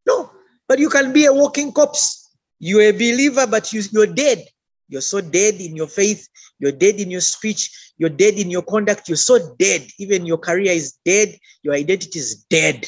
No, 0.06 0.32
but 0.68 0.80
you 0.80 0.90
can 0.90 1.12
be 1.12 1.26
a 1.26 1.34
walking 1.34 1.72
corpse. 1.72 2.30
You're 2.60 2.84
a 2.84 2.92
believer, 2.92 3.48
but 3.48 3.74
you, 3.74 3.82
you're 3.92 4.08
dead. 4.08 4.48
You're 4.88 5.02
so 5.02 5.20
dead 5.20 5.56
in 5.56 5.76
your 5.76 5.88
faith. 5.88 6.28
You're 6.60 6.72
dead 6.72 7.00
in 7.00 7.12
your 7.12 7.22
speech. 7.22 7.94
You're 7.98 8.10
dead 8.10 8.36
in 8.36 8.50
your 8.52 8.62
conduct. 8.62 9.10
You're 9.10 9.18
so 9.18 9.56
dead. 9.58 9.88
Even 10.00 10.26
your 10.26 10.38
career 10.38 10.72
is 10.72 10.94
dead. 11.04 11.38
Your 11.64 11.74
identity 11.74 12.20
is 12.20 12.46
dead. 12.50 12.88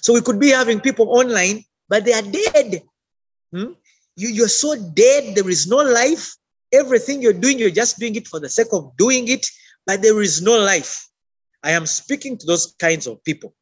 So 0.00 0.12
we 0.12 0.20
could 0.20 0.38
be 0.38 0.50
having 0.50 0.80
people 0.80 1.10
online, 1.10 1.64
but 1.88 2.04
they 2.04 2.12
are 2.12 2.22
dead. 2.22 2.82
Hmm? 3.52 3.72
You, 4.16 4.28
you're 4.28 4.48
so 4.48 4.76
dead. 4.76 5.34
There 5.34 5.48
is 5.48 5.66
no 5.66 5.76
life. 5.78 6.34
Everything 6.72 7.22
you're 7.22 7.32
doing, 7.32 7.58
you're 7.58 7.70
just 7.70 7.98
doing 7.98 8.14
it 8.16 8.28
for 8.28 8.40
the 8.40 8.48
sake 8.48 8.68
of 8.72 8.96
doing 8.96 9.28
it, 9.28 9.46
but 9.86 10.02
there 10.02 10.20
is 10.20 10.42
no 10.42 10.58
life. 10.58 11.08
I 11.62 11.70
am 11.70 11.86
speaking 11.86 12.36
to 12.38 12.46
those 12.46 12.74
kinds 12.78 13.06
of 13.06 13.22
people. 13.24 13.54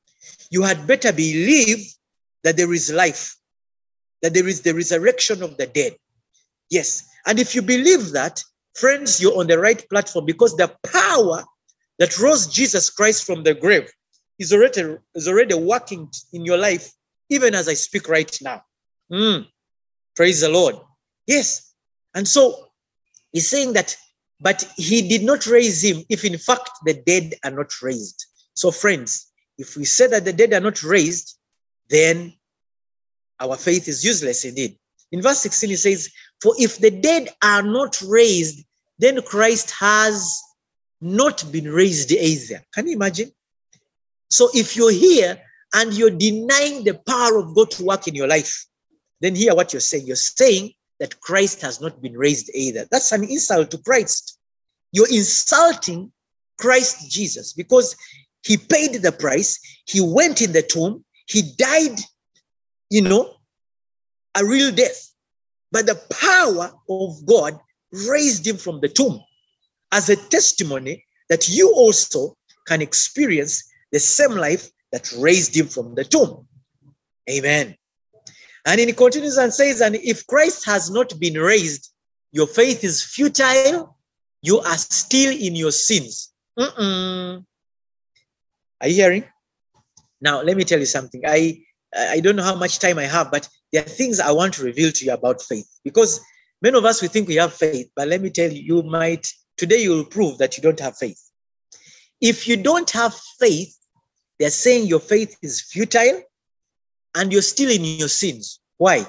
You 0.50 0.62
had 0.62 0.86
better 0.86 1.12
believe 1.12 1.86
that 2.42 2.56
there 2.56 2.72
is 2.72 2.92
life, 2.92 3.36
that 4.22 4.34
there 4.34 4.48
is 4.48 4.62
the 4.62 4.74
resurrection 4.74 5.42
of 5.42 5.56
the 5.56 5.66
dead. 5.66 5.96
Yes. 6.70 7.08
And 7.26 7.38
if 7.38 7.54
you 7.54 7.62
believe 7.62 8.12
that, 8.12 8.42
friends, 8.74 9.20
you're 9.20 9.38
on 9.38 9.46
the 9.46 9.58
right 9.58 9.88
platform 9.88 10.26
because 10.26 10.56
the 10.56 10.74
power 10.84 11.44
that 11.98 12.18
rose 12.18 12.46
Jesus 12.46 12.90
Christ 12.90 13.24
from 13.24 13.42
the 13.42 13.54
grave 13.54 13.90
is 14.38 14.52
already, 14.52 14.96
is 15.14 15.28
already 15.28 15.54
working 15.54 16.08
in 16.32 16.44
your 16.44 16.58
life, 16.58 16.90
even 17.28 17.54
as 17.54 17.68
I 17.68 17.74
speak 17.74 18.08
right 18.08 18.36
now. 18.42 18.62
Mm. 19.10 19.46
Praise 20.14 20.40
the 20.40 20.48
Lord. 20.48 20.76
Yes. 21.26 21.72
And 22.14 22.26
so 22.26 22.68
he's 23.32 23.48
saying 23.48 23.74
that, 23.74 23.96
but 24.40 24.68
he 24.76 25.08
did 25.08 25.22
not 25.22 25.46
raise 25.46 25.82
him 25.82 26.04
if 26.08 26.24
in 26.24 26.38
fact 26.38 26.70
the 26.84 26.94
dead 26.94 27.34
are 27.44 27.50
not 27.50 27.70
raised. 27.82 28.26
So, 28.54 28.70
friends, 28.70 29.32
if 29.58 29.76
we 29.76 29.84
say 29.84 30.06
that 30.08 30.24
the 30.24 30.32
dead 30.32 30.52
are 30.52 30.60
not 30.60 30.82
raised, 30.82 31.38
then 31.88 32.32
our 33.38 33.56
faith 33.56 33.88
is 33.88 34.04
useless 34.04 34.44
indeed. 34.44 34.78
In 35.12 35.22
verse 35.22 35.38
16, 35.40 35.70
he 35.70 35.76
says, 35.76 36.10
For 36.42 36.54
if 36.58 36.78
the 36.78 36.90
dead 36.90 37.28
are 37.42 37.62
not 37.62 38.00
raised, 38.00 38.64
then 38.98 39.20
Christ 39.22 39.72
has 39.78 40.42
not 41.00 41.44
been 41.52 41.70
raised 41.70 42.10
either. 42.12 42.62
Can 42.72 42.86
you 42.86 42.94
imagine? 42.94 43.30
So 44.30 44.48
if 44.54 44.76
you're 44.76 44.90
here 44.90 45.40
and 45.74 45.92
you're 45.94 46.10
denying 46.10 46.84
the 46.84 47.00
power 47.06 47.38
of 47.38 47.54
God 47.54 47.70
to 47.72 47.84
work 47.84 48.08
in 48.08 48.14
your 48.14 48.28
life, 48.28 48.66
then 49.20 49.34
hear 49.34 49.54
what 49.54 49.72
you're 49.72 49.80
saying. 49.80 50.06
You're 50.06 50.16
saying 50.16 50.72
that 51.00 51.20
Christ 51.20 51.60
has 51.62 51.80
not 51.80 52.00
been 52.00 52.16
raised 52.16 52.50
either. 52.54 52.86
That's 52.90 53.12
an 53.12 53.24
insult 53.24 53.70
to 53.72 53.78
Christ. 53.78 54.38
You're 54.92 55.08
insulting 55.08 56.12
Christ 56.58 57.10
Jesus 57.10 57.52
because 57.52 57.96
he 58.44 58.56
paid 58.56 58.94
the 58.94 59.12
price, 59.12 59.58
he 59.86 60.00
went 60.00 60.40
in 60.40 60.52
the 60.52 60.62
tomb, 60.62 61.04
he 61.26 61.42
died, 61.58 61.98
you 62.90 63.02
know, 63.02 63.34
a 64.34 64.44
real 64.44 64.70
death. 64.70 65.12
But 65.72 65.86
the 65.86 66.00
power 66.10 66.72
of 66.88 67.26
God 67.26 67.58
raised 67.92 68.46
him 68.46 68.56
from 68.56 68.80
the 68.80 68.88
tomb 68.88 69.20
as 69.92 70.08
a 70.08 70.16
testimony 70.16 71.04
that 71.28 71.48
you 71.48 71.72
also 71.74 72.36
can 72.66 72.82
experience 72.82 73.68
the 73.92 73.98
same 73.98 74.32
life 74.32 74.70
that 74.96 75.12
raised 75.18 75.54
him 75.54 75.66
from 75.68 75.94
the 75.94 76.04
tomb. 76.04 76.48
Amen. 77.28 77.76
And 78.64 78.80
he 78.80 78.92
continues 78.92 79.36
and 79.36 79.52
says, 79.52 79.82
And 79.82 79.94
if 79.96 80.26
Christ 80.26 80.64
has 80.64 80.90
not 80.90 81.18
been 81.20 81.34
raised, 81.34 81.92
your 82.32 82.46
faith 82.46 82.82
is 82.82 83.02
futile, 83.02 83.96
you 84.40 84.60
are 84.60 84.78
still 84.78 85.32
in 85.32 85.54
your 85.54 85.70
sins. 85.70 86.32
Mm-mm. 86.58 87.44
Are 88.80 88.88
you 88.88 88.94
hearing? 88.94 89.24
Now, 90.20 90.40
let 90.40 90.56
me 90.56 90.64
tell 90.64 90.78
you 90.78 90.86
something. 90.86 91.22
I 91.26 91.62
I 91.94 92.20
don't 92.20 92.36
know 92.36 92.42
how 92.42 92.56
much 92.56 92.78
time 92.78 92.98
I 92.98 93.04
have, 93.04 93.30
but 93.30 93.48
there 93.72 93.82
are 93.82 93.88
things 93.88 94.18
I 94.18 94.32
want 94.32 94.54
to 94.54 94.64
reveal 94.64 94.92
to 94.92 95.04
you 95.04 95.12
about 95.12 95.42
faith 95.42 95.68
because 95.84 96.20
many 96.62 96.76
of 96.76 96.84
us 96.84 97.02
we 97.02 97.08
think 97.08 97.28
we 97.28 97.36
have 97.36 97.52
faith, 97.52 97.90
but 97.94 98.08
let 98.08 98.20
me 98.20 98.30
tell 98.30 98.50
you, 98.50 98.62
you 98.62 98.82
might 98.82 99.26
today 99.56 99.82
you 99.82 99.90
will 99.90 100.04
prove 100.04 100.38
that 100.38 100.56
you 100.56 100.62
don't 100.62 100.80
have 100.80 100.96
faith. 100.96 101.20
If 102.20 102.48
you 102.48 102.56
don't 102.56 102.90
have 102.90 103.14
faith, 103.38 103.75
they're 104.38 104.50
saying 104.50 104.86
your 104.86 105.00
faith 105.00 105.36
is 105.42 105.60
futile 105.60 106.22
and 107.14 107.32
you're 107.32 107.42
still 107.42 107.70
in 107.70 107.84
your 107.84 108.08
sins. 108.08 108.60
Why? 108.76 109.06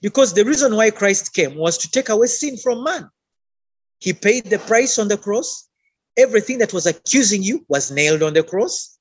Because 0.00 0.32
the 0.32 0.44
reason 0.44 0.74
why 0.74 0.90
Christ 0.90 1.34
came 1.34 1.56
was 1.56 1.78
to 1.78 1.90
take 1.90 2.08
away 2.08 2.26
sin 2.28 2.56
from 2.56 2.84
man. 2.84 3.10
He 4.00 4.12
paid 4.12 4.44
the 4.46 4.58
price 4.58 4.98
on 4.98 5.08
the 5.08 5.18
cross. 5.18 5.68
Everything 6.16 6.58
that 6.58 6.72
was 6.72 6.86
accusing 6.86 7.42
you 7.42 7.64
was 7.68 7.90
nailed 7.90 8.22
on 8.22 8.32
the 8.32 8.42
cross. 8.42 8.98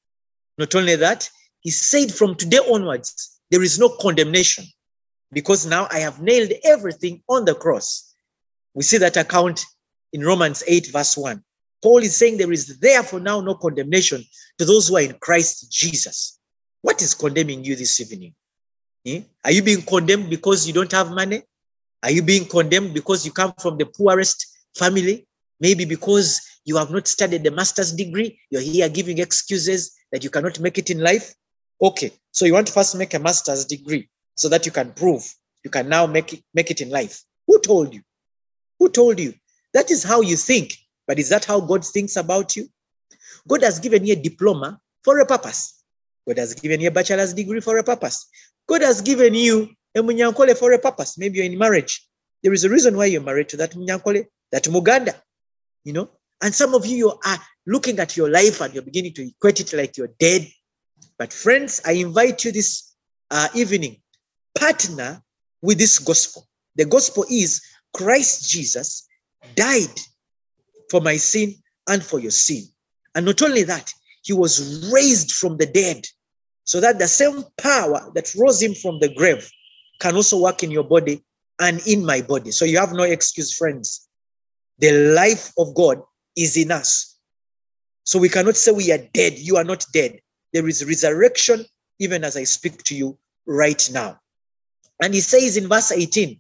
Not 0.58 0.76
only 0.76 0.96
that, 0.96 1.30
he 1.62 1.70
said, 1.70 2.12
From 2.12 2.36
today 2.36 2.58
onwards, 2.58 3.40
there 3.52 3.64
is 3.64 3.80
no 3.80 3.90
condemnation 3.90 4.66
because 5.32 5.66
now 5.66 5.88
I 5.92 6.00
have 6.00 6.22
nailed 6.22 6.52
everything 6.64 7.24
on 7.30 7.46
the 7.46 7.56
cross. 7.56 8.16
We 8.74 8.84
see 8.84 8.98
that 8.98 9.18
account 9.18 9.64
in 10.14 10.24
Romans 10.24 10.64
8, 10.68 10.88
verse 10.92 11.18
1. 11.18 11.44
Paul 11.82 12.00
is 12.00 12.16
saying 12.16 12.38
there 12.38 12.52
is 12.52 12.80
therefore 12.80 13.20
now 13.20 13.42
no 13.42 13.56
condemnation 13.56 14.24
to 14.58 14.66
those 14.66 14.88
who 14.88 14.98
are 14.98 15.02
in 15.02 15.18
Christ 15.20 15.72
Jesus. 15.72 16.40
What 16.82 17.02
is 17.02 17.14
condemning 17.14 17.64
you 17.64 17.76
this 17.76 18.00
evening? 18.00 18.34
Eh? 19.06 19.22
Are 19.46 19.52
you 19.52 19.62
being 19.62 19.82
condemned 19.82 20.30
because 20.30 20.68
you 20.68 20.74
don't 20.74 20.92
have 20.92 21.12
money? 21.12 21.44
Are 22.04 22.12
you 22.12 22.22
being 22.22 22.46
condemned 22.46 22.94
because 22.94 23.26
you 23.26 23.32
come 23.32 23.54
from 23.60 23.78
the 23.78 23.86
poorest 23.86 24.46
family? 24.76 25.28
Maybe 25.60 25.86
because 25.86 26.42
you 26.66 26.78
have 26.78 26.92
not 26.92 27.08
studied 27.08 27.44
the 27.44 27.52
master's 27.52 27.94
degree, 27.94 28.40
you're 28.50 28.62
here 28.62 28.90
giving 28.90 29.18
excuses 29.20 29.96
that 30.12 30.24
you 30.24 30.30
cannot 30.30 30.60
make 30.60 30.78
it 30.78 30.90
in 30.90 31.00
life. 31.00 31.34
Okay, 31.82 32.12
so 32.32 32.46
you 32.46 32.54
want 32.54 32.68
to 32.68 32.74
first 32.74 32.96
make 32.96 33.14
a 33.14 33.20
master's 33.20 33.66
degree 33.66 34.10
so 34.36 34.50
that 34.50 34.66
you 34.66 34.72
can 34.72 34.92
prove 34.92 35.24
you 35.68 35.70
can 35.70 35.90
now 35.90 36.06
make 36.06 36.32
it, 36.32 36.44
make 36.54 36.72
it 36.72 36.80
in 36.80 36.90
life. 36.90 37.24
Who 37.46 37.60
told 37.60 37.94
you? 37.94 38.02
Who 38.80 38.88
told 38.88 39.20
you? 39.20 39.34
That 39.74 39.92
is 39.92 40.02
how 40.02 40.22
you 40.22 40.38
think. 40.38 40.74
But 41.08 41.20
is 41.20 41.30
that 41.30 41.46
how 41.46 41.62
God 41.62 41.86
thinks 41.86 42.18
about 42.18 42.56
you? 42.56 42.68
God 43.48 43.64
has 43.64 43.80
given 43.80 44.06
you 44.06 44.14
a 44.14 44.16
diploma 44.16 44.80
for 45.04 45.20
a 45.20 45.26
purpose. 45.26 45.84
God 46.28 46.38
has 46.38 46.54
given 46.54 46.82
you 46.82 46.90
a 46.90 46.92
bachelor's 46.92 47.34
degree 47.34 47.62
for 47.62 47.78
a 47.78 47.84
purpose. 47.84 48.28
God 48.68 48.82
has 48.82 49.02
given 49.02 49.34
you 49.34 49.70
a 49.96 50.00
munyankole 50.00 50.56
for 50.58 50.74
a 50.74 50.80
purpose. 50.80 51.18
Maybe 51.18 51.38
you're 51.38 51.46
in 51.46 51.58
marriage. 51.58 52.06
There 52.44 52.54
is 52.54 52.66
a 52.66 52.70
reason 52.70 52.98
why 52.98 53.06
you're 53.06 53.22
married 53.22 53.50
to 53.50 53.58
that 53.58 53.72
munyankole, 53.72 54.26
that 54.52 54.68
muganda, 54.70 55.16
you 55.86 55.94
know. 55.94 56.10
And 56.42 56.54
some 56.54 56.76
of 56.76 56.86
you, 56.86 56.98
you 56.98 57.10
are 57.26 57.40
looking 57.66 58.00
at 58.00 58.18
your 58.18 58.30
life 58.30 58.62
and 58.62 58.74
you're 58.74 58.84
beginning 58.84 59.14
to 59.14 59.28
equate 59.28 59.62
it 59.62 59.74
like 59.74 59.98
you're 59.98 60.14
dead. 60.20 60.48
But 61.18 61.34
friends, 61.34 61.82
I 61.86 61.94
invite 61.94 62.44
you 62.46 62.52
this 62.52 62.94
uh, 63.32 63.48
evening, 63.56 63.98
partner 64.60 65.24
with 65.62 65.78
this 65.78 65.98
gospel. 66.00 66.48
The 66.76 66.86
gospel 66.86 67.26
is 67.30 67.62
Christ 67.94 68.50
Jesus 68.50 69.08
died 69.56 70.00
for 70.90 71.02
my 71.02 71.18
sin 71.18 71.56
and 71.88 72.04
for 72.04 72.20
your 72.20 72.32
sin. 72.32 72.64
And 73.16 73.26
not 73.26 73.42
only 73.42 73.64
that, 73.64 73.94
he 74.24 74.34
was 74.34 74.92
raised 74.92 75.32
from 75.32 75.58
the 75.58 75.66
dead 75.66 76.06
so 76.64 76.82
that 76.82 77.00
the 77.00 77.08
same 77.08 77.44
power 77.58 78.12
that 78.14 78.34
rose 78.36 78.62
him 78.62 78.74
from 78.74 79.00
the 79.00 79.14
grave 79.16 79.50
can 80.00 80.16
also 80.16 80.42
work 80.42 80.64
in 80.64 80.72
your 80.72 80.84
body 80.84 81.24
and 81.60 81.82
in 81.88 82.06
my 82.06 82.22
body. 82.22 82.52
So 82.52 82.66
you 82.66 82.78
have 82.78 82.94
no 82.94 83.04
excuse, 83.04 83.56
friends. 83.56 84.08
The 84.80 84.92
life 84.92 85.54
of 85.58 85.74
God 85.74 86.02
is 86.36 86.58
in 86.58 86.72
us. 86.72 87.18
So 88.04 88.20
we 88.20 88.30
cannot 88.30 88.56
say 88.56 88.72
we 88.72 88.92
are 88.92 89.08
dead. 89.14 89.38
You 89.38 89.58
are 89.58 89.64
not 89.64 89.86
dead. 89.94 90.20
There 90.54 90.68
is 90.68 90.86
resurrection, 90.86 91.66
even 92.00 92.24
as 92.24 92.38
I 92.38 92.44
speak 92.44 92.84
to 92.84 92.96
you 92.96 93.18
right 93.46 93.90
now. 93.92 94.20
And 95.02 95.14
he 95.14 95.22
says 95.22 95.58
in 95.58 95.68
verse 95.68 95.92
18, 95.92 96.40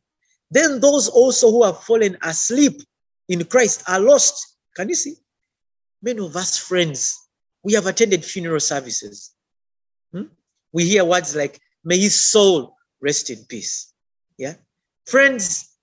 then 0.51 0.79
those 0.79 1.07
also 1.09 1.51
who 1.51 1.63
have 1.63 1.83
fallen 1.83 2.17
asleep 2.21 2.81
in 3.27 3.43
Christ 3.45 3.83
are 3.87 3.99
lost. 3.99 4.57
Can 4.75 4.89
you 4.89 4.95
see? 4.95 5.15
Many 6.01 6.25
of 6.25 6.35
us, 6.35 6.57
friends, 6.57 7.17
We 7.63 7.73
have 7.73 7.87
attended 7.87 8.23
funeral 8.23 8.61
services. 8.61 9.31
Hmm? 10.13 10.29
We 10.71 10.85
hear 10.85 11.03
words 11.03 11.35
like, 11.35 11.59
may 11.83 11.97
his 11.99 12.15
soul 12.15 12.77
rest 13.01 13.29
in 13.29 13.43
peace. 13.45 13.93
Yeah. 14.37 14.53
Friends, 15.05 15.75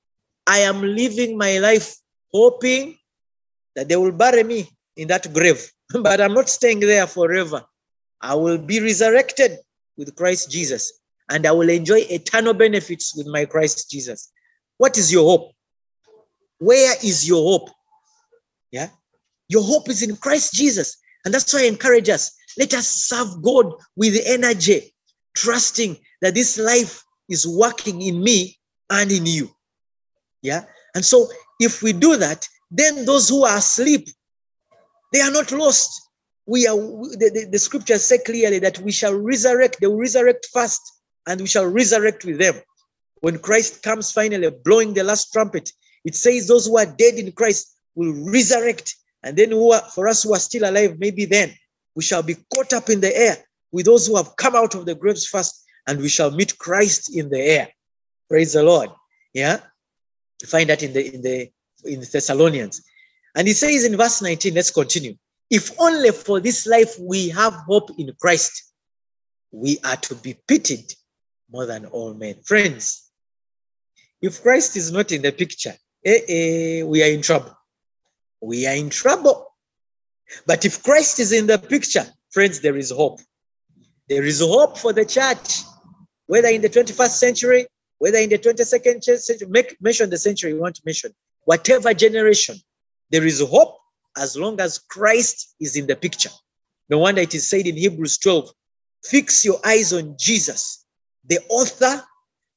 I 0.47 0.61
am 0.61 0.81
living 0.81 1.37
my 1.37 1.59
life 1.59 1.95
hoping 2.33 2.97
that 3.75 3.89
they 3.89 3.97
will 3.97 4.13
bury 4.13 4.45
me 4.45 4.69
in 4.97 5.09
that 5.09 5.31
grave, 5.33 5.71
but 6.03 6.21
I'm 6.21 6.33
not 6.33 6.49
staying 6.49 6.81
there 6.81 7.07
forever. 7.07 7.63
I 8.21 8.35
will 8.35 8.59
be 8.59 8.81
resurrected 8.81 9.59
with 9.99 10.15
Christ 10.17 10.51
Jesus 10.51 11.01
and 11.31 11.47
I 11.47 11.53
will 11.53 11.69
enjoy 11.69 12.01
eternal 12.09 12.55
benefits 12.55 13.15
with 13.17 13.27
my 13.27 13.45
Christ 13.45 13.91
Jesus. 13.91 14.33
What 14.79 14.97
is 14.99 15.13
your 15.13 15.25
hope? 15.25 15.53
Where 16.64 16.94
is 17.02 17.28
your 17.28 17.42
hope? 17.42 17.71
Yeah. 18.71 18.88
Your 19.49 19.62
hope 19.62 19.88
is 19.88 20.02
in 20.02 20.16
Christ 20.16 20.54
Jesus. 20.54 20.97
And 21.25 21.33
that's 21.33 21.52
why 21.52 21.62
I 21.62 21.66
encourage 21.66 22.09
us 22.09 22.33
let 22.56 22.75
us 22.75 22.88
serve 22.88 23.42
God 23.42 23.75
with 23.97 24.21
energy, 24.25 24.94
trusting 25.35 25.97
that 26.23 26.35
this 26.35 26.59
life 26.59 27.02
is 27.28 27.47
working 27.47 28.02
in 28.02 28.23
me 28.23 28.59
and 28.90 29.11
in 29.11 29.26
you. 29.26 29.50
Yeah. 30.42 30.64
And 30.94 31.04
so 31.04 31.28
if 31.61 31.83
we 31.83 31.92
do 31.92 32.16
that, 32.16 32.49
then 32.71 33.04
those 33.04 33.28
who 33.28 33.44
are 33.44 33.56
asleep, 33.59 34.09
they 35.12 35.21
are 35.21 35.30
not 35.30 35.52
lost. 35.52 36.00
We 36.47 36.66
are 36.66 36.76
the, 36.76 37.30
the, 37.33 37.49
the 37.50 37.59
scriptures 37.59 38.04
say 38.04 38.18
clearly 38.18 38.59
that 38.61 38.78
we 38.80 38.92
shall 38.92 39.14
resurrect, 39.14 39.78
they 39.80 39.87
will 39.87 39.97
resurrect 39.97 40.49
first, 40.52 40.80
and 41.26 41.40
we 41.40 41.47
shall 41.47 41.66
resurrect 41.66 42.25
with 42.25 42.38
them. 42.38 42.54
When 43.21 43.38
Christ 43.38 43.83
comes 43.83 44.12
finally, 44.12 44.50
blowing 44.64 44.92
the 44.92 45.02
last 45.02 45.33
trumpet, 45.33 45.73
it 46.05 46.15
says 46.15 46.47
those 46.47 46.67
who 46.67 46.79
are 46.79 46.87
dead 46.87 47.15
in 47.15 47.33
Christ 47.33 47.77
will 47.95 48.13
resurrect. 48.31 48.95
And 49.23 49.37
then 49.37 49.53
are, 49.53 49.81
for 49.95 50.09
us 50.09 50.23
who 50.23 50.35
are 50.35 50.39
still 50.39 50.69
alive, 50.69 50.99
maybe 50.99 51.25
then 51.25 51.53
we 51.95 52.03
shall 52.03 52.23
be 52.23 52.37
caught 52.55 52.73
up 52.73 52.91
in 52.91 53.01
the 53.01 53.17
air 53.17 53.37
with 53.73 53.87
those 53.87 54.07
who 54.07 54.17
have 54.17 54.37
come 54.37 54.55
out 54.55 54.75
of 54.75 54.87
the 54.87 54.95
graves 54.95 55.27
first, 55.27 55.65
and 55.87 55.99
we 55.99 56.09
shall 56.09 56.31
meet 56.31 56.59
Christ 56.59 57.17
in 57.17 57.31
the 57.31 57.41
air. 57.41 57.69
Praise 58.29 58.53
the 58.53 58.63
Lord. 58.63 58.91
Yeah. 59.33 59.61
You 60.43 60.49
find 60.49 60.69
that 60.71 60.83
in 60.83 60.93
the 60.93 61.15
in 61.15 61.23
the 61.23 61.51
in 61.85 62.01
the 62.01 62.07
Thessalonians. 62.07 62.83
And 63.35 63.49
he 63.49 63.55
says 63.55 63.85
in 63.85 63.97
verse 63.97 64.23
19, 64.23 64.55
let's 64.55 64.71
continue. 64.71 65.17
If 65.51 65.79
only 65.81 66.11
for 66.11 66.41
this 66.41 66.67
life 66.67 66.97
we 67.01 67.29
have 67.31 67.53
hope 67.67 67.91
in 67.99 68.13
Christ, 68.21 68.73
we 69.51 69.79
are 69.85 69.97
to 69.97 70.15
be 70.15 70.37
pitied 70.47 70.93
more 71.51 71.67
than 71.67 71.87
all 71.87 72.15
men. 72.15 72.37
Friends, 72.45 73.11
if 74.23 74.43
Christ 74.43 74.77
is 74.77 74.91
not 74.91 75.13
in 75.13 75.23
the 75.23 75.33
picture, 75.33 75.75
eh, 76.05 76.21
eh, 76.29 76.83
we 76.83 77.03
are 77.03 77.13
in 77.13 77.23
trouble. 77.23 77.57
We 78.41 78.67
are 78.67 78.75
in 78.75 78.91
trouble. 78.91 79.47
But 80.47 80.65
if 80.65 80.83
Christ 80.83 81.21
is 81.21 81.33
in 81.33 81.47
the 81.47 81.59
picture, 81.59 82.07
friends, 82.31 82.61
there 82.61 82.77
is 82.77 82.91
hope. 82.91 83.21
There 84.09 84.25
is 84.25 84.41
hope 84.41 84.79
for 84.79 84.93
the 84.93 85.05
church, 85.05 85.63
whether 86.27 86.49
in 86.49 86.61
the 86.61 86.69
21st 86.69 87.11
century, 87.11 87.67
whether 87.99 88.19
in 88.19 88.29
the 88.29 88.39
22nd 88.39 89.03
century, 89.03 89.49
make, 89.49 89.77
mention 89.81 90.11
the 90.11 90.19
century 90.19 90.53
you 90.53 90.61
want 90.61 90.77
to 90.77 90.83
mention, 90.85 91.13
whatever 91.45 91.95
generation, 91.95 92.57
there 93.11 93.27
is 93.27 93.41
hope 93.41 93.79
as 94.17 94.37
long 94.37 94.61
as 94.61 94.79
Christ 94.79 95.55
is 95.61 95.77
in 95.77 95.87
the 95.87 95.97
picture. 95.97 96.31
No 96.89 96.99
wonder 96.99 97.23
it 97.23 97.35
is 97.35 97.49
said 97.49 97.67
in 97.67 97.77
Hebrews 97.77 98.19
12 98.19 98.51
fix 99.05 99.45
your 99.45 99.59
eyes 99.65 99.93
on 99.93 100.17
Jesus, 100.19 100.85
the 101.27 101.39
author 101.49 102.03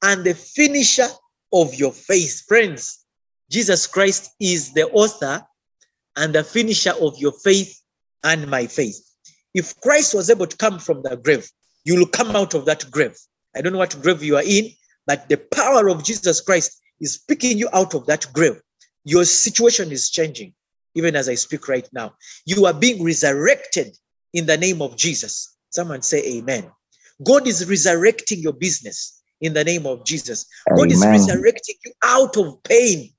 and 0.02 0.24
the 0.24 0.34
finisher 0.34 1.06
of 1.52 1.74
your 1.74 1.92
faith. 1.92 2.44
Friends, 2.46 2.97
Jesus 3.50 3.86
Christ 3.86 4.32
is 4.40 4.72
the 4.72 4.88
author 4.90 5.44
and 6.16 6.34
the 6.34 6.44
finisher 6.44 6.92
of 7.00 7.18
your 7.18 7.32
faith 7.32 7.80
and 8.24 8.48
my 8.48 8.66
faith. 8.66 8.98
If 9.54 9.80
Christ 9.80 10.14
was 10.14 10.30
able 10.30 10.46
to 10.46 10.56
come 10.56 10.78
from 10.78 11.02
the 11.02 11.16
grave, 11.16 11.48
you 11.84 11.96
will 11.96 12.06
come 12.06 12.36
out 12.36 12.54
of 12.54 12.64
that 12.66 12.90
grave. 12.90 13.16
I 13.56 13.60
don't 13.60 13.72
know 13.72 13.78
what 13.78 14.00
grave 14.02 14.22
you 14.22 14.36
are 14.36 14.42
in, 14.44 14.70
but 15.06 15.28
the 15.28 15.38
power 15.38 15.88
of 15.88 16.04
Jesus 16.04 16.40
Christ 16.40 16.80
is 17.00 17.18
picking 17.18 17.58
you 17.58 17.68
out 17.72 17.94
of 17.94 18.06
that 18.06 18.26
grave. 18.32 18.60
Your 19.04 19.24
situation 19.24 19.90
is 19.90 20.10
changing, 20.10 20.52
even 20.94 21.16
as 21.16 21.28
I 21.28 21.34
speak 21.34 21.68
right 21.68 21.88
now. 21.92 22.14
You 22.44 22.66
are 22.66 22.74
being 22.74 23.02
resurrected 23.02 23.96
in 24.34 24.44
the 24.46 24.58
name 24.58 24.82
of 24.82 24.96
Jesus. 24.96 25.56
Someone 25.70 26.02
say 26.02 26.22
amen. 26.38 26.70
God 27.24 27.46
is 27.46 27.68
resurrecting 27.68 28.40
your 28.40 28.52
business 28.52 29.22
in 29.40 29.54
the 29.54 29.64
name 29.64 29.86
of 29.86 30.04
Jesus. 30.04 30.46
Amen. 30.68 30.78
God 30.78 30.92
is 30.92 31.06
resurrecting 31.06 31.76
you 31.84 31.92
out 32.02 32.36
of 32.36 32.62
pain, 32.64 33.10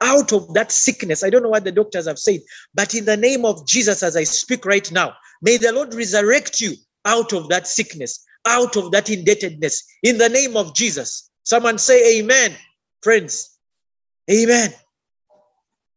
out 0.00 0.32
of 0.32 0.52
that 0.54 0.72
sickness. 0.72 1.24
I 1.24 1.30
don't 1.30 1.42
know 1.42 1.48
what 1.48 1.64
the 1.64 1.72
doctors 1.72 2.06
have 2.06 2.18
said, 2.18 2.40
but 2.74 2.94
in 2.94 3.04
the 3.04 3.16
name 3.16 3.44
of 3.44 3.66
Jesus, 3.66 4.02
as 4.02 4.16
I 4.16 4.24
speak 4.24 4.64
right 4.64 4.90
now, 4.92 5.14
may 5.42 5.56
the 5.56 5.72
Lord 5.72 5.94
resurrect 5.94 6.60
you 6.60 6.74
out 7.04 7.32
of 7.32 7.48
that 7.48 7.66
sickness, 7.66 8.24
out 8.46 8.76
of 8.76 8.90
that 8.92 9.10
indebtedness 9.10 9.84
in 10.02 10.18
the 10.18 10.28
name 10.28 10.56
of 10.56 10.74
Jesus. 10.74 11.30
Someone 11.44 11.78
say 11.78 12.18
amen, 12.18 12.54
friends. 13.02 13.58
Amen. 14.30 14.72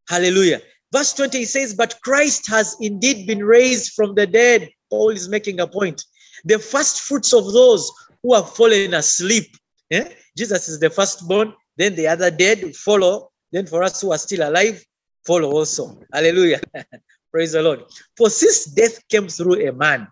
Hallelujah. 0.07 0.61
Verse 0.91 1.13
20 1.13 1.45
says, 1.45 1.73
But 1.73 1.99
Christ 2.03 2.49
has 2.49 2.75
indeed 2.79 3.27
been 3.27 3.43
raised 3.43 3.93
from 3.93 4.15
the 4.15 4.25
dead. 4.25 4.69
Paul 4.89 5.09
is 5.09 5.29
making 5.29 5.59
a 5.59 5.67
point. 5.67 6.03
The 6.45 6.59
first 6.59 7.01
fruits 7.01 7.33
of 7.33 7.51
those 7.53 7.91
who 8.23 8.33
have 8.33 8.55
fallen 8.55 8.93
asleep. 8.93 9.55
Yeah? 9.89 10.09
Jesus 10.37 10.67
is 10.67 10.79
the 10.79 10.89
firstborn, 10.89 11.53
then 11.77 11.95
the 11.95 12.07
other 12.07 12.31
dead 12.31 12.75
follow. 12.75 13.28
Then 13.51 13.65
for 13.65 13.83
us 13.83 14.01
who 14.01 14.11
are 14.11 14.17
still 14.17 14.47
alive, 14.47 14.83
follow 15.25 15.51
also. 15.51 15.99
Hallelujah. 16.13 16.61
Praise 17.31 17.53
the 17.53 17.61
Lord. 17.61 17.83
For 18.17 18.29
since 18.29 18.65
death 18.65 19.07
came 19.07 19.27
through 19.27 19.67
a 19.67 19.73
man, 19.73 20.07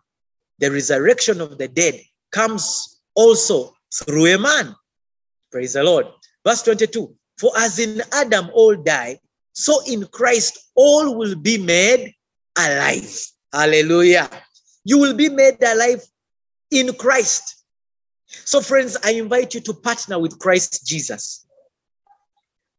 the 0.60 0.72
resurrection 0.72 1.42
of 1.42 1.58
the 1.58 1.68
dead 1.68 2.02
comes 2.32 3.02
also 3.16 3.74
through 3.94 4.34
a 4.34 4.38
man. 4.38 4.76
Praise 5.52 5.74
the 5.74 5.84
Lord. 5.84 6.08
Verse 6.46 6.62
22 6.64 7.16
For 7.38 7.52
as 7.58 7.80
in 7.80 8.02
Adam 8.14 8.50
all 8.54 8.76
die, 8.76 9.20
so 9.54 9.82
in 9.88 10.06
Christ 10.08 10.60
all 10.76 11.18
will 11.18 11.36
be 11.36 11.58
made 11.58 12.14
alive. 12.58 13.26
Hallelujah. 13.52 14.30
You 14.84 15.00
will 15.00 15.16
be 15.16 15.30
made 15.30 15.62
alive 15.64 16.06
in 16.72 16.94
Christ. 16.94 17.64
So, 18.28 18.62
friends, 18.62 18.98
I 19.04 19.12
invite 19.14 19.56
you 19.56 19.62
to 19.62 19.74
partner 19.74 20.20
with 20.20 20.38
Christ 20.38 20.86
Jesus. 20.86 21.47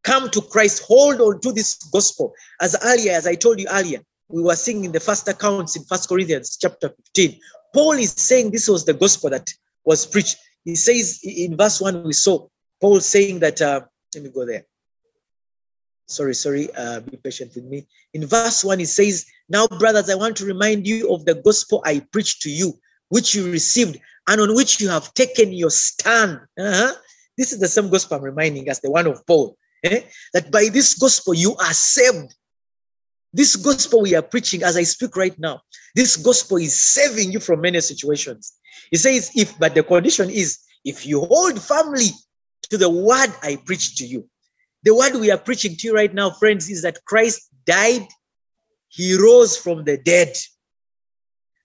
Come 0.04 0.30
to 0.30 0.40
Christ, 0.40 0.84
hold 0.86 1.20
on 1.20 1.40
to 1.40 1.52
this 1.52 1.74
gospel. 1.92 2.32
As 2.60 2.76
earlier, 2.84 3.12
as 3.12 3.26
I 3.26 3.34
told 3.34 3.60
you 3.60 3.66
earlier, 3.70 4.00
we 4.28 4.42
were 4.42 4.56
seeing 4.56 4.84
in 4.84 4.92
the 4.92 5.00
first 5.00 5.26
accounts 5.28 5.76
in 5.76 5.84
First 5.84 6.08
Corinthians 6.08 6.56
chapter 6.60 6.90
15. 7.14 7.40
Paul 7.74 7.92
is 7.92 8.12
saying 8.12 8.50
this 8.50 8.68
was 8.68 8.84
the 8.84 8.94
gospel 8.94 9.30
that 9.30 9.50
was 9.84 10.06
preached. 10.06 10.36
He 10.64 10.76
says 10.76 11.20
in 11.22 11.56
verse 11.56 11.80
1, 11.80 12.04
we 12.04 12.12
saw 12.12 12.46
Paul 12.80 13.00
saying 13.00 13.40
that, 13.40 13.60
uh, 13.60 13.82
let 14.14 14.24
me 14.24 14.30
go 14.30 14.46
there. 14.46 14.64
Sorry, 16.06 16.34
sorry, 16.34 16.68
uh, 16.74 17.00
be 17.00 17.18
patient 17.18 17.52
with 17.54 17.64
me. 17.64 17.86
In 18.14 18.26
verse 18.26 18.64
1, 18.64 18.78
he 18.78 18.86
says, 18.86 19.26
Now, 19.48 19.66
brothers, 19.66 20.08
I 20.08 20.14
want 20.14 20.36
to 20.38 20.46
remind 20.46 20.86
you 20.86 21.12
of 21.12 21.26
the 21.26 21.34
gospel 21.34 21.82
I 21.84 22.00
preached 22.12 22.42
to 22.42 22.50
you, 22.50 22.78
which 23.08 23.34
you 23.34 23.50
received 23.50 23.98
and 24.26 24.40
on 24.40 24.54
which 24.54 24.80
you 24.80 24.88
have 24.88 25.12
taken 25.14 25.52
your 25.52 25.70
stand. 25.70 26.40
Uh-huh. 26.58 26.92
This 27.36 27.52
is 27.52 27.60
the 27.60 27.68
same 27.68 27.90
gospel 27.90 28.18
I'm 28.18 28.24
reminding 28.24 28.68
us, 28.68 28.80
the 28.80 28.90
one 28.90 29.06
of 29.06 29.26
Paul. 29.26 29.56
Eh? 29.84 30.02
That 30.34 30.50
by 30.50 30.68
this 30.72 30.94
gospel 30.94 31.34
you 31.34 31.54
are 31.56 31.72
saved. 31.72 32.34
This 33.32 33.56
gospel 33.56 34.02
we 34.02 34.14
are 34.14 34.22
preaching 34.22 34.62
as 34.62 34.76
I 34.76 34.84
speak 34.84 35.16
right 35.16 35.38
now, 35.38 35.60
this 35.94 36.16
gospel 36.16 36.56
is 36.56 36.80
saving 36.80 37.30
you 37.30 37.40
from 37.40 37.60
many 37.60 37.80
situations. 37.80 38.54
He 38.90 38.96
says, 38.96 39.30
if, 39.34 39.58
but 39.58 39.74
the 39.74 39.82
condition 39.82 40.30
is, 40.30 40.58
if 40.84 41.06
you 41.06 41.20
hold 41.20 41.60
firmly 41.60 42.08
to 42.70 42.78
the 42.78 42.88
word 42.88 43.30
I 43.42 43.56
preach 43.66 43.96
to 43.96 44.06
you, 44.06 44.28
the 44.82 44.94
word 44.94 45.14
we 45.16 45.30
are 45.30 45.38
preaching 45.38 45.76
to 45.76 45.88
you 45.88 45.94
right 45.94 46.12
now, 46.12 46.30
friends, 46.30 46.70
is 46.70 46.82
that 46.82 47.04
Christ 47.04 47.50
died, 47.66 48.06
he 48.88 49.14
rose 49.14 49.56
from 49.56 49.84
the 49.84 49.98
dead. 49.98 50.32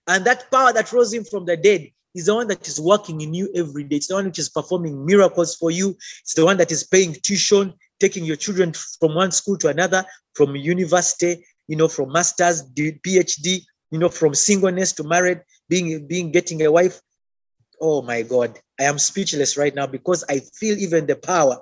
And 0.06 0.24
that 0.26 0.50
power 0.50 0.72
that 0.72 0.92
rose 0.92 1.14
him 1.14 1.24
from 1.24 1.46
the 1.46 1.56
dead 1.56 1.88
is 2.14 2.26
the 2.26 2.34
one 2.34 2.48
that 2.48 2.68
is 2.68 2.80
working 2.80 3.20
in 3.22 3.32
you 3.32 3.50
every 3.54 3.84
day. 3.84 3.96
It's 3.96 4.08
the 4.08 4.14
one 4.14 4.26
which 4.26 4.38
is 4.38 4.48
performing 4.48 5.06
miracles 5.06 5.56
for 5.56 5.70
you. 5.70 5.96
It's 6.22 6.34
the 6.34 6.44
one 6.44 6.58
that 6.58 6.70
is 6.70 6.84
paying 6.84 7.14
tuition, 7.22 7.72
taking 8.00 8.24
your 8.24 8.36
children 8.36 8.72
from 9.00 9.14
one 9.14 9.30
school 9.30 9.56
to 9.58 9.68
another, 9.68 10.04
from 10.34 10.56
university, 10.56 11.44
you 11.68 11.76
know, 11.76 11.88
from 11.88 12.12
master's, 12.12 12.62
PhD, 12.74 13.62
you 13.90 13.98
know, 13.98 14.08
from 14.08 14.34
singleness 14.34 14.92
to 14.92 15.04
married, 15.04 15.40
being 15.68 16.06
being 16.06 16.32
getting 16.32 16.62
a 16.62 16.70
wife. 16.70 17.00
Oh 17.80 18.02
my 18.02 18.22
God, 18.22 18.58
I 18.78 18.84
am 18.84 18.98
speechless 18.98 19.56
right 19.56 19.74
now 19.74 19.86
because 19.86 20.24
I 20.28 20.40
feel 20.40 20.78
even 20.78 21.06
the 21.06 21.16
power 21.16 21.58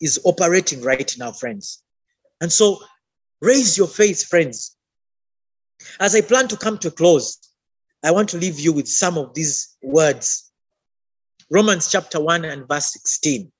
is 0.00 0.20
operating 0.24 0.82
right 0.82 1.14
now, 1.18 1.32
friends. 1.32 1.82
And 2.40 2.52
so 2.52 2.80
raise 3.40 3.76
your 3.78 3.88
faith, 3.88 4.24
friends. 4.26 4.76
As 6.00 6.14
I 6.14 6.20
plan 6.20 6.48
to 6.48 6.56
come 6.56 6.78
to 6.78 6.88
a 6.88 6.90
close, 6.90 7.38
I 8.02 8.10
want 8.10 8.28
to 8.30 8.38
leave 8.38 8.60
you 8.60 8.72
with 8.72 8.88
some 8.88 9.18
of 9.18 9.34
these 9.34 9.76
words. 9.82 10.50
Romans 11.50 11.90
chapter 11.90 12.20
1 12.20 12.44
and 12.44 12.68
verse 12.68 12.92
16. 12.92 13.50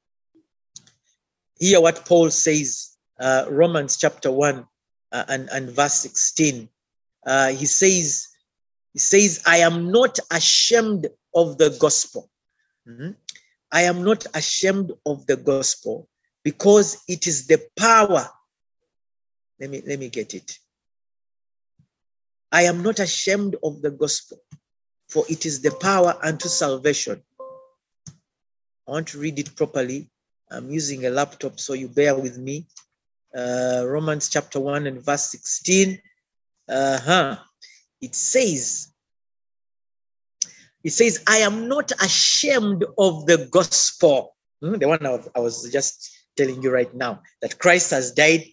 Hear 1.58 1.80
what 1.80 2.04
Paul 2.04 2.30
says, 2.30 2.96
uh, 3.18 3.46
Romans 3.48 3.96
chapter 3.96 4.30
1 4.30 4.66
uh, 5.12 5.24
and, 5.28 5.48
and 5.50 5.70
verse 5.70 5.94
16. 5.94 6.68
Uh, 7.26 7.48
he 7.48 7.66
says, 7.66 8.28
He 8.92 8.98
says, 8.98 9.42
I 9.46 9.58
am 9.58 9.90
not 9.90 10.18
ashamed 10.30 11.08
of 11.34 11.58
the 11.58 11.76
gospel. 11.80 12.30
Mhm. 12.88 13.16
I 13.72 13.82
am 13.82 14.04
not 14.04 14.26
ashamed 14.34 14.92
of 15.04 15.26
the 15.26 15.36
gospel 15.36 16.08
because 16.44 17.02
it 17.08 17.26
is 17.26 17.46
the 17.46 17.60
power. 17.76 18.28
Let 19.58 19.70
me 19.70 19.82
let 19.86 19.98
me 19.98 20.08
get 20.10 20.34
it. 20.34 20.58
I 22.52 22.62
am 22.62 22.82
not 22.82 23.00
ashamed 23.00 23.56
of 23.64 23.82
the 23.82 23.90
gospel, 23.90 24.38
for 25.08 25.24
it 25.28 25.44
is 25.44 25.60
the 25.60 25.72
power 25.72 26.16
unto 26.22 26.48
salvation. 26.48 27.22
I 28.86 28.90
want 28.92 29.08
to 29.08 29.18
read 29.18 29.38
it 29.38 29.56
properly. 29.56 30.10
I'm 30.50 30.70
using 30.70 31.06
a 31.06 31.10
laptop, 31.10 31.58
so 31.58 31.72
you 31.72 31.88
bear 31.88 32.14
with 32.14 32.38
me. 32.38 32.66
Uh, 33.36 33.84
Romans 33.86 34.28
chapter 34.28 34.60
1 34.60 34.86
and 34.86 35.04
verse 35.04 35.30
16. 35.30 36.00
Uh-huh. 36.68 37.36
It 38.00 38.14
says, 38.14 38.92
it 40.82 40.90
says, 40.90 41.22
I 41.26 41.38
am 41.38 41.68
not 41.68 41.90
ashamed 42.02 42.84
of 42.98 43.26
the 43.26 43.48
gospel. 43.50 44.36
Hmm, 44.62 44.74
The 44.78 44.88
one 44.88 45.04
I 45.04 45.10
was- 45.10 45.28
I 45.34 45.40
was 45.40 45.70
just 45.72 46.10
telling 46.36 46.62
you 46.62 46.70
right 46.70 46.92
now 46.94 47.22
that 47.40 47.58
Christ 47.58 47.90
has 47.90 48.12
died 48.12 48.44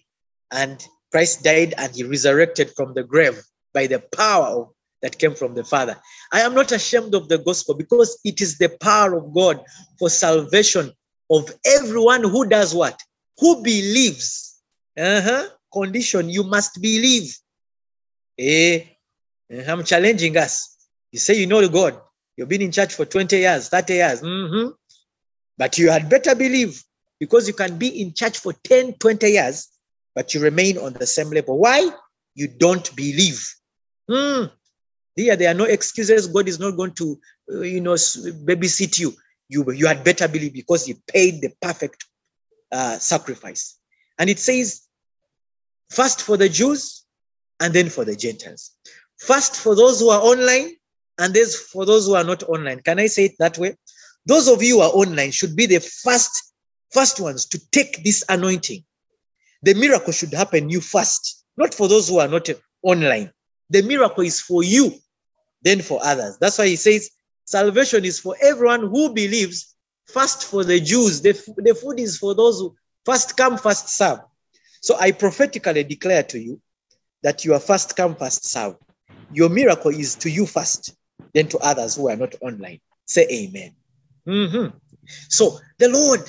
and 0.50 0.84
Christ 1.10 1.42
died 1.42 1.74
and 1.76 1.94
he 1.94 2.04
resurrected 2.04 2.74
from 2.74 2.94
the 2.94 3.02
grave 3.02 3.42
by 3.74 3.86
the 3.86 4.00
power 4.00 4.68
that 5.02 5.18
came 5.18 5.34
from 5.34 5.54
the 5.54 5.64
Father. 5.64 6.00
I 6.32 6.40
am 6.40 6.54
not 6.54 6.72
ashamed 6.72 7.14
of 7.14 7.28
the 7.28 7.38
gospel 7.38 7.74
because 7.74 8.18
it 8.24 8.40
is 8.40 8.56
the 8.56 8.70
power 8.80 9.14
of 9.14 9.34
God 9.34 9.64
for 9.98 10.08
salvation 10.08 10.92
of 11.32 11.50
everyone 11.64 12.22
who 12.24 12.46
does 12.46 12.74
what? 12.74 13.00
Who 13.38 13.62
believes. 13.62 14.60
Uh-huh. 14.96 15.48
Condition, 15.72 16.28
you 16.28 16.44
must 16.44 16.80
believe. 16.80 17.34
Eh, 18.38 18.80
eh, 19.50 19.64
I'm 19.66 19.82
challenging 19.84 20.36
us. 20.36 20.76
You 21.10 21.18
say 21.18 21.34
you 21.34 21.46
know 21.46 21.66
God. 21.68 21.98
You've 22.36 22.48
been 22.48 22.62
in 22.62 22.72
church 22.72 22.94
for 22.94 23.06
20 23.06 23.38
years, 23.38 23.68
30 23.68 23.94
years. 23.94 24.20
Mhm. 24.20 24.74
But 25.56 25.78
you 25.78 25.90
had 25.90 26.08
better 26.08 26.34
believe 26.34 26.82
because 27.18 27.48
you 27.48 27.54
can 27.54 27.78
be 27.78 27.88
in 28.02 28.12
church 28.14 28.38
for 28.38 28.52
10, 28.52 28.94
20 28.94 29.30
years, 29.30 29.68
but 30.14 30.34
you 30.34 30.40
remain 30.40 30.78
on 30.78 30.92
the 30.92 31.06
same 31.06 31.30
level. 31.30 31.58
Why? 31.58 31.90
You 32.34 32.48
don't 32.48 32.94
believe. 32.96 33.46
There, 35.16 35.36
there 35.36 35.50
are 35.50 35.54
no 35.54 35.64
excuses. 35.64 36.26
God 36.26 36.48
is 36.48 36.58
not 36.58 36.76
going 36.76 36.92
to, 36.94 37.18
uh, 37.52 37.60
you 37.60 37.80
know, 37.80 37.94
babysit 37.94 38.98
you. 38.98 39.14
You, 39.48 39.70
you 39.72 39.86
had 39.86 40.04
better 40.04 40.28
believe 40.28 40.54
because 40.54 40.86
He 40.86 40.96
paid 41.06 41.40
the 41.42 41.52
perfect 41.60 42.04
uh, 42.70 42.98
sacrifice. 42.98 43.78
And 44.18 44.30
it 44.30 44.38
says, 44.38 44.82
first 45.90 46.22
for 46.22 46.36
the 46.36 46.48
Jews 46.48 47.04
and 47.60 47.72
then 47.72 47.88
for 47.88 48.04
the 48.04 48.16
Gentiles. 48.16 48.72
First 49.18 49.56
for 49.56 49.76
those 49.76 50.00
who 50.00 50.08
are 50.10 50.20
online 50.20 50.72
and 51.18 51.34
then 51.34 51.46
for 51.46 51.84
those 51.86 52.06
who 52.06 52.14
are 52.14 52.24
not 52.24 52.42
online. 52.44 52.80
Can 52.80 52.98
I 52.98 53.06
say 53.06 53.26
it 53.26 53.32
that 53.38 53.58
way? 53.58 53.76
Those 54.26 54.48
of 54.48 54.62
you 54.62 54.76
who 54.76 54.80
are 54.82 54.90
online 54.90 55.30
should 55.30 55.54
be 55.56 55.66
the 55.66 55.80
first, 55.80 56.54
first 56.90 57.20
ones 57.20 57.46
to 57.46 57.60
take 57.70 58.02
this 58.04 58.24
anointing. 58.28 58.84
The 59.62 59.74
miracle 59.74 60.12
should 60.12 60.32
happen 60.32 60.70
you 60.70 60.80
first, 60.80 61.44
not 61.56 61.74
for 61.74 61.88
those 61.88 62.08
who 62.08 62.18
are 62.18 62.28
not 62.28 62.48
online. 62.82 63.32
The 63.70 63.82
miracle 63.82 64.24
is 64.24 64.40
for 64.40 64.62
you, 64.64 64.92
then 65.62 65.82
for 65.82 66.00
others. 66.02 66.38
That's 66.40 66.58
why 66.58 66.66
he 66.66 66.76
says 66.76 67.10
salvation 67.44 68.04
is 68.04 68.18
for 68.20 68.36
everyone 68.42 68.88
who 68.88 69.12
believes, 69.12 69.74
first 70.06 70.44
for 70.44 70.64
the 70.64 70.80
Jews. 70.80 71.20
The, 71.22 71.32
the 71.58 71.74
food 71.74 72.00
is 72.00 72.18
for 72.18 72.34
those 72.34 72.60
who 72.60 72.74
first 73.04 73.36
come, 73.36 73.58
first 73.58 73.88
serve. 73.88 74.20
So 74.80 74.96
I 74.98 75.12
prophetically 75.12 75.84
declare 75.84 76.22
to 76.24 76.38
you 76.38 76.60
that 77.22 77.44
you 77.44 77.54
are 77.54 77.60
first 77.60 77.96
come, 77.96 78.16
first 78.16 78.44
serve. 78.44 78.76
Your 79.32 79.48
miracle 79.48 79.90
is 79.90 80.16
to 80.16 80.30
you 80.30 80.46
first, 80.46 80.94
then 81.34 81.48
to 81.48 81.58
others 81.58 81.96
who 81.96 82.08
are 82.08 82.16
not 82.16 82.34
online. 82.40 82.80
Say 83.06 83.26
amen. 83.30 83.74
Mhm. 84.26 84.72
So 85.28 85.58
the 85.78 85.88
Lord 85.88 86.20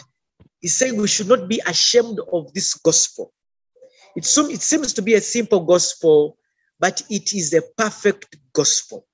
is 0.62 0.76
saying 0.76 0.98
we 0.98 1.08
should 1.08 1.28
not 1.28 1.48
be 1.48 1.62
ashamed 1.66 2.20
of 2.32 2.54
this 2.54 2.74
gospel. 2.76 3.34
It 4.16 4.26
seems 4.26 4.94
to 4.94 5.02
be 5.02 5.16
a 5.16 5.22
simple 5.22 5.62
gospel, 5.62 6.38
but 6.80 7.02
it 7.10 7.34
is 7.34 7.54
a 7.54 7.62
perfect 7.78 8.38
gospel. 8.54 9.06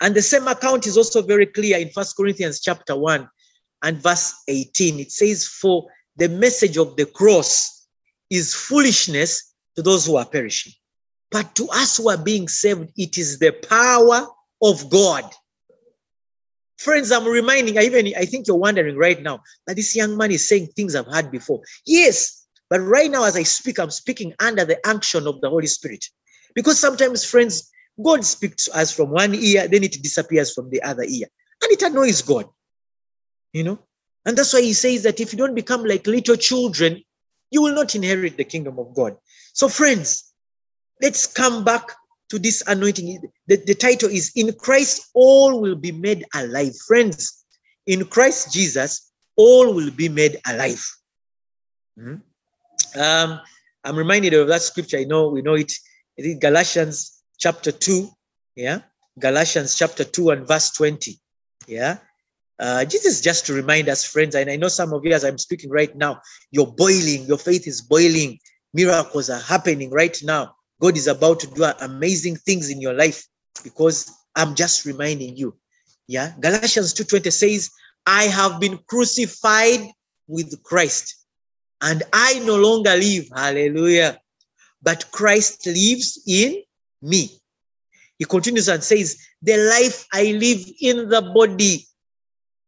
And 0.00 0.14
the 0.14 0.22
same 0.22 0.48
account 0.48 0.86
is 0.86 0.96
also 0.96 1.22
very 1.22 1.46
clear 1.46 1.78
in 1.78 1.90
First 1.90 2.16
Corinthians 2.16 2.60
chapter 2.60 2.96
1 2.96 3.28
and 3.82 4.02
verse 4.02 4.34
18. 4.48 5.00
It 5.00 5.12
says, 5.12 5.46
For 5.46 5.88
the 6.16 6.28
message 6.28 6.76
of 6.76 6.96
the 6.96 7.06
cross 7.06 7.86
is 8.30 8.54
foolishness 8.54 9.54
to 9.76 9.82
those 9.82 10.06
who 10.06 10.16
are 10.16 10.26
perishing. 10.26 10.72
But 11.30 11.54
to 11.56 11.68
us 11.70 11.96
who 11.96 12.08
are 12.08 12.18
being 12.18 12.48
saved, 12.48 12.92
it 12.96 13.18
is 13.18 13.38
the 13.38 13.52
power 13.52 14.26
of 14.62 14.90
God. 14.90 15.24
Friends, 16.78 17.10
I'm 17.10 17.26
reminding, 17.26 17.78
I 17.78 17.82
even 17.82 18.12
I 18.16 18.26
think 18.26 18.46
you're 18.46 18.56
wondering 18.56 18.96
right 18.96 19.20
now 19.20 19.40
that 19.66 19.76
this 19.76 19.96
young 19.96 20.16
man 20.16 20.30
is 20.30 20.48
saying 20.48 20.68
things 20.68 20.94
I've 20.94 21.06
heard 21.06 21.30
before. 21.30 21.62
Yes, 21.86 22.46
but 22.68 22.80
right 22.80 23.10
now, 23.10 23.24
as 23.24 23.36
I 23.36 23.44
speak, 23.44 23.78
I'm 23.78 23.90
speaking 23.90 24.34
under 24.40 24.64
the 24.64 24.84
action 24.86 25.26
of 25.26 25.40
the 25.40 25.48
Holy 25.48 25.66
Spirit. 25.66 26.04
Because 26.54 26.78
sometimes, 26.78 27.24
friends, 27.24 27.70
God 28.02 28.24
speaks 28.24 28.66
to 28.66 28.76
us 28.76 28.92
from 28.92 29.10
one 29.10 29.34
ear, 29.34 29.68
then 29.68 29.84
it 29.84 30.02
disappears 30.02 30.52
from 30.52 30.70
the 30.70 30.82
other 30.82 31.02
ear. 31.02 31.26
And 31.62 31.72
it 31.72 31.82
annoys 31.82 32.22
God. 32.22 32.46
You 33.52 33.64
know? 33.64 33.78
And 34.24 34.36
that's 34.36 34.52
why 34.52 34.62
he 34.62 34.72
says 34.72 35.04
that 35.04 35.20
if 35.20 35.32
you 35.32 35.38
don't 35.38 35.54
become 35.54 35.84
like 35.84 36.06
little 36.06 36.36
children, 36.36 37.02
you 37.50 37.62
will 37.62 37.74
not 37.74 37.94
inherit 37.94 38.36
the 38.36 38.44
kingdom 38.44 38.78
of 38.78 38.94
God. 38.94 39.16
So, 39.52 39.68
friends, 39.68 40.32
let's 41.00 41.26
come 41.26 41.64
back 41.64 41.92
to 42.30 42.38
this 42.38 42.62
anointing. 42.66 43.20
The, 43.46 43.56
the 43.56 43.74
title 43.74 44.10
is 44.10 44.32
In 44.34 44.52
Christ, 44.52 45.10
all 45.14 45.60
will 45.60 45.76
be 45.76 45.92
made 45.92 46.24
alive. 46.34 46.76
Friends, 46.86 47.44
in 47.86 48.04
Christ 48.04 48.52
Jesus, 48.52 49.12
all 49.36 49.74
will 49.74 49.90
be 49.92 50.08
made 50.08 50.38
alive. 50.46 50.84
Mhm. 51.98 52.20
Um, 52.96 53.40
I'm 53.84 53.96
reminded 53.96 54.34
of 54.34 54.48
that 54.48 54.62
scripture. 54.62 54.98
I 54.98 55.04
know 55.04 55.28
we 55.28 55.42
know 55.42 55.54
it. 55.54 55.72
It 56.16 56.26
is 56.26 56.36
Galatians 56.40 57.15
chapter 57.38 57.72
2. 57.72 58.08
Yeah. 58.54 58.80
Galatians 59.18 59.74
chapter 59.76 60.04
2 60.04 60.30
and 60.30 60.46
verse 60.46 60.70
20. 60.72 61.18
Yeah. 61.66 61.98
Uh, 62.58 62.84
Jesus 62.84 63.20
just 63.20 63.46
to 63.46 63.52
remind 63.52 63.88
us, 63.88 64.04
friends, 64.04 64.34
and 64.34 64.50
I 64.50 64.56
know 64.56 64.68
some 64.68 64.92
of 64.92 65.04
you, 65.04 65.12
as 65.12 65.24
I'm 65.24 65.38
speaking 65.38 65.70
right 65.70 65.94
now, 65.94 66.20
you're 66.50 66.66
boiling, 66.66 67.24
your 67.24 67.38
faith 67.38 67.66
is 67.66 67.82
boiling, 67.82 68.38
miracles 68.72 69.28
are 69.28 69.40
happening 69.40 69.90
right 69.90 70.16
now. 70.22 70.54
God 70.80 70.96
is 70.96 71.06
about 71.06 71.40
to 71.40 71.46
do 71.48 71.64
amazing 71.80 72.36
things 72.36 72.70
in 72.70 72.80
your 72.80 72.94
life 72.94 73.26
because 73.62 74.10
I'm 74.34 74.54
just 74.54 74.84
reminding 74.84 75.36
you. 75.36 75.56
Yeah. 76.06 76.32
Galatians 76.40 76.94
2:20 76.94 77.32
says, 77.32 77.70
I 78.06 78.24
have 78.24 78.60
been 78.60 78.78
crucified 78.86 79.90
with 80.28 80.62
Christ, 80.62 81.26
and 81.82 82.02
I 82.12 82.38
no 82.40 82.56
longer 82.56 82.94
live. 82.94 83.28
Hallelujah. 83.34 84.18
But 84.82 85.10
Christ 85.10 85.66
lives 85.66 86.22
in 86.26 86.62
me. 87.02 87.30
He 88.18 88.24
continues 88.24 88.68
and 88.68 88.82
says, 88.82 89.18
The 89.42 89.56
life 89.56 90.06
I 90.12 90.32
live 90.32 90.66
in 90.80 91.08
the 91.08 91.22
body, 91.22 91.86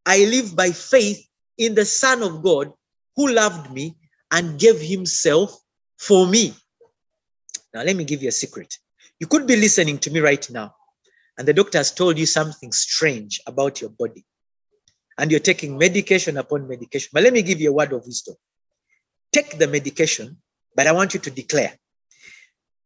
I 0.05 0.25
live 0.25 0.55
by 0.55 0.71
faith 0.71 1.27
in 1.57 1.75
the 1.75 1.85
Son 1.85 2.23
of 2.23 2.43
God 2.43 2.73
who 3.17 3.33
loved 3.33 3.73
me 3.73 3.97
and 4.31 4.59
gave 4.59 4.81
himself 4.81 5.59
for 5.99 6.27
me. 6.27 6.55
Now, 7.75 7.83
let 7.83 7.97
me 7.97 8.05
give 8.05 8.23
you 8.23 8.29
a 8.29 8.33
secret. 8.33 8.79
You 9.19 9.27
could 9.27 9.47
be 9.47 9.57
listening 9.57 9.99
to 9.99 10.11
me 10.11 10.21
right 10.21 10.49
now, 10.51 10.75
and 11.37 11.47
the 11.47 11.53
doctor 11.53 11.79
has 11.79 11.93
told 11.93 12.19
you 12.19 12.27
something 12.27 12.73
strange 12.73 13.41
about 13.47 13.81
your 13.81 13.91
body, 13.91 14.25
and 15.19 15.31
you're 15.31 15.41
taking 15.41 15.77
medication 15.77 16.37
upon 16.37 16.69
medication. 16.69 17.11
But 17.13 17.25
let 17.25 17.33
me 17.33 17.43
give 17.43 17.61
you 17.61 17.71
a 17.71 17.75
word 17.75 17.93
of 17.93 18.07
wisdom. 18.07 18.37
Take 19.33 19.59
the 19.59 19.67
medication, 19.67 20.39
but 20.75 20.87
I 20.87 20.93
want 20.93 21.15
you 21.15 21.21
to 21.21 21.31
declare, 21.31 21.77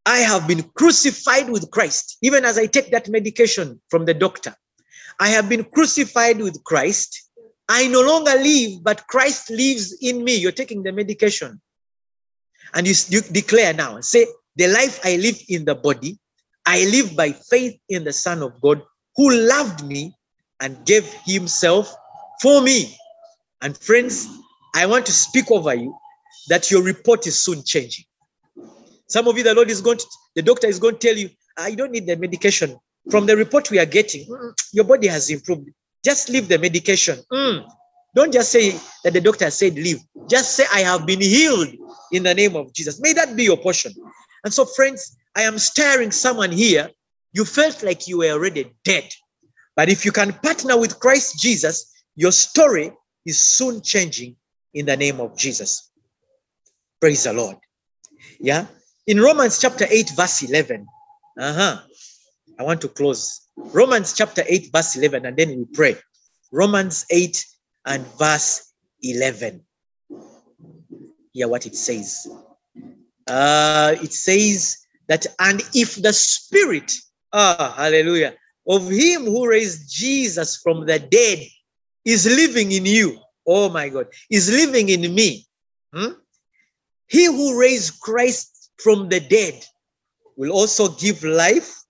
I 0.04 0.18
have 0.18 0.48
been 0.48 0.62
crucified 0.74 1.48
with 1.48 1.70
Christ. 1.70 2.18
Even 2.22 2.44
as 2.44 2.58
I 2.58 2.66
take 2.66 2.90
that 2.90 3.08
medication 3.08 3.80
from 3.88 4.04
the 4.04 4.14
doctor, 4.14 4.54
I 5.20 5.28
have 5.28 5.48
been 5.48 5.64
crucified 5.64 6.38
with 6.38 6.62
Christ. 6.64 7.30
I 7.68 7.86
no 7.88 8.02
longer 8.02 8.32
live, 8.32 8.82
but 8.82 9.06
Christ 9.06 9.50
lives 9.50 9.96
in 10.00 10.24
me. 10.24 10.36
You're 10.36 10.52
taking 10.52 10.82
the 10.82 10.92
medication. 10.92 11.60
And 12.74 12.86
you, 12.86 12.94
you 13.08 13.20
declare 13.20 13.72
now, 13.72 14.00
say, 14.00 14.26
the 14.56 14.68
life 14.68 15.00
I 15.04 15.16
live 15.16 15.38
in 15.48 15.64
the 15.64 15.74
body, 15.74 16.18
I 16.66 16.84
live 16.84 17.16
by 17.16 17.32
faith 17.32 17.78
in 17.88 18.04
the 18.04 18.12
Son 18.12 18.42
of 18.42 18.60
God 18.60 18.82
who 19.16 19.30
loved 19.32 19.84
me 19.84 20.14
and 20.60 20.84
gave 20.84 21.12
himself 21.24 21.94
for 22.40 22.60
me. 22.62 22.96
And 23.60 23.76
friends, 23.76 24.28
I 24.74 24.86
want 24.86 25.06
to 25.06 25.12
speak 25.12 25.50
over 25.50 25.74
you 25.74 25.96
that 26.48 26.70
your 26.70 26.82
report 26.82 27.26
is 27.26 27.42
soon 27.42 27.62
changing. 27.64 28.04
Some 29.12 29.28
of 29.28 29.36
you, 29.36 29.44
the 29.44 29.54
Lord 29.54 29.70
is 29.70 29.80
going 29.80 29.98
to, 29.98 30.06
the 30.34 30.42
doctor 30.42 30.66
is 30.66 30.78
going 30.78 30.96
to 30.98 31.06
tell 31.06 31.16
you, 31.16 31.28
"Ah, 31.58 31.66
you 31.66 31.76
don't 31.76 31.92
need 31.92 32.06
the 32.06 32.16
medication. 32.16 32.76
From 33.10 33.26
the 33.26 33.36
report 33.36 33.70
we 33.70 33.78
are 33.78 33.90
getting, 33.98 34.24
your 34.72 34.84
body 34.84 35.08
has 35.08 35.28
improved. 35.30 35.68
Just 36.04 36.28
leave 36.28 36.48
the 36.48 36.58
medication. 36.58 37.18
Mm. 37.32 37.68
Don't 38.14 38.32
just 38.32 38.50
say 38.50 38.78
that 39.04 39.12
the 39.12 39.20
doctor 39.20 39.50
said 39.50 39.74
leave. 39.74 40.00
Just 40.28 40.54
say, 40.56 40.64
I 40.72 40.80
have 40.80 41.06
been 41.06 41.20
healed 41.20 41.68
in 42.12 42.22
the 42.22 42.34
name 42.34 42.56
of 42.56 42.72
Jesus. 42.72 43.00
May 43.00 43.12
that 43.14 43.34
be 43.36 43.44
your 43.44 43.56
portion. 43.56 43.92
And 44.44 44.52
so, 44.52 44.64
friends, 44.64 45.16
I 45.34 45.42
am 45.42 45.58
stirring 45.58 46.10
someone 46.10 46.52
here 46.52 46.90
you 47.32 47.44
felt 47.44 47.82
like 47.82 48.06
you 48.06 48.18
were 48.18 48.30
already 48.30 48.72
dead. 48.84 49.08
But 49.74 49.88
if 49.88 50.04
you 50.04 50.12
can 50.12 50.32
partner 50.34 50.78
with 50.78 51.00
Christ 51.00 51.40
Jesus, 51.40 51.90
your 52.14 52.32
story 52.32 52.92
is 53.24 53.40
soon 53.40 53.82
changing 53.82 54.36
in 54.74 54.86
the 54.86 54.96
name 54.96 55.20
of 55.20 55.36
Jesus. 55.36 55.90
Praise 57.00 57.24
the 57.24 57.32
Lord. 57.32 57.56
Yeah. 58.38 58.66
In 59.06 59.20
Romans 59.20 59.58
chapter 59.58 59.84
8, 59.90 60.10
verse 60.14 60.42
11. 60.42 60.86
Uh-huh. 61.38 61.80
I 62.58 62.62
want 62.62 62.80
to 62.82 62.88
close. 62.88 63.48
Romans 63.56 64.12
chapter 64.12 64.44
8, 64.46 64.70
verse 64.72 64.96
11, 64.96 65.26
and 65.26 65.36
then 65.36 65.48
we 65.48 65.64
pray. 65.64 65.96
Romans 66.52 67.04
8 67.10 67.44
and 67.86 68.06
verse 68.16 68.72
11. 69.02 69.60
Hear 71.32 71.48
what 71.48 71.66
it 71.66 71.74
says. 71.74 72.28
Uh, 73.26 73.96
it 74.00 74.12
says 74.12 74.78
that, 75.08 75.26
and 75.40 75.62
if 75.74 75.96
the 76.00 76.12
spirit, 76.12 76.92
ah, 77.32 77.74
hallelujah, 77.76 78.34
of 78.68 78.88
him 78.88 79.24
who 79.24 79.48
raised 79.48 79.92
Jesus 79.92 80.58
from 80.58 80.86
the 80.86 81.00
dead 81.00 81.40
is 82.04 82.24
living 82.24 82.70
in 82.70 82.86
you, 82.86 83.18
oh 83.48 83.68
my 83.68 83.88
God, 83.88 84.06
is 84.30 84.48
living 84.48 84.90
in 84.90 85.12
me. 85.12 85.44
Hmm? 85.92 86.12
He 87.08 87.26
who 87.26 87.58
raised 87.58 87.98
Christ 87.98 88.51
from 88.82 89.08
the 89.08 89.20
dead 89.20 89.64
will 90.36 90.52
also 90.52 90.88
give 90.88 91.22
life 91.24 91.82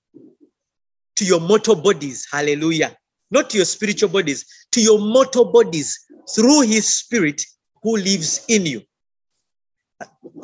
to 1.17 1.25
your 1.25 1.41
mortal 1.41 1.75
bodies. 1.75 2.27
Hallelujah. 2.31 2.97
Not 3.31 3.51
to 3.51 3.57
your 3.57 3.67
spiritual 3.67 4.09
bodies, 4.09 4.45
to 4.73 4.81
your 4.81 4.99
mortal 4.99 5.47
bodies 5.47 5.99
through 6.35 6.63
his 6.63 6.97
spirit 6.97 7.43
who 7.83 7.97
lives 7.97 8.45
in 8.49 8.67
you. 8.67 8.83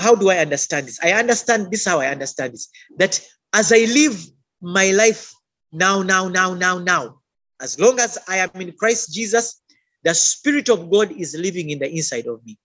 How 0.01 0.15
do 0.15 0.31
I 0.31 0.39
understand 0.39 0.87
this? 0.87 0.99
I 1.03 1.13
understand 1.13 1.71
this 1.71 1.85
how 1.85 2.01
I 2.01 2.07
understand 2.07 2.53
this 2.53 2.69
that 2.97 3.21
as 3.53 3.73
I 3.73 3.81
live 3.93 4.25
my 4.61 4.91
life 4.91 5.33
now, 5.73 6.03
now, 6.03 6.29
now, 6.29 6.55
now, 6.55 6.79
now, 6.79 7.21
as 7.61 7.79
long 7.79 7.99
as 8.01 8.19
I 8.29 8.39
am 8.39 8.51
in 8.55 8.73
Christ 8.73 9.13
Jesus, 9.13 9.61
the 10.05 10.15
Spirit 10.15 10.69
of 10.69 10.91
God 10.91 11.13
is 11.13 11.37
living 11.37 11.71
in 11.71 11.79
the 11.79 11.91
inside 11.91 12.27
of 12.27 12.45
me. 12.45 12.57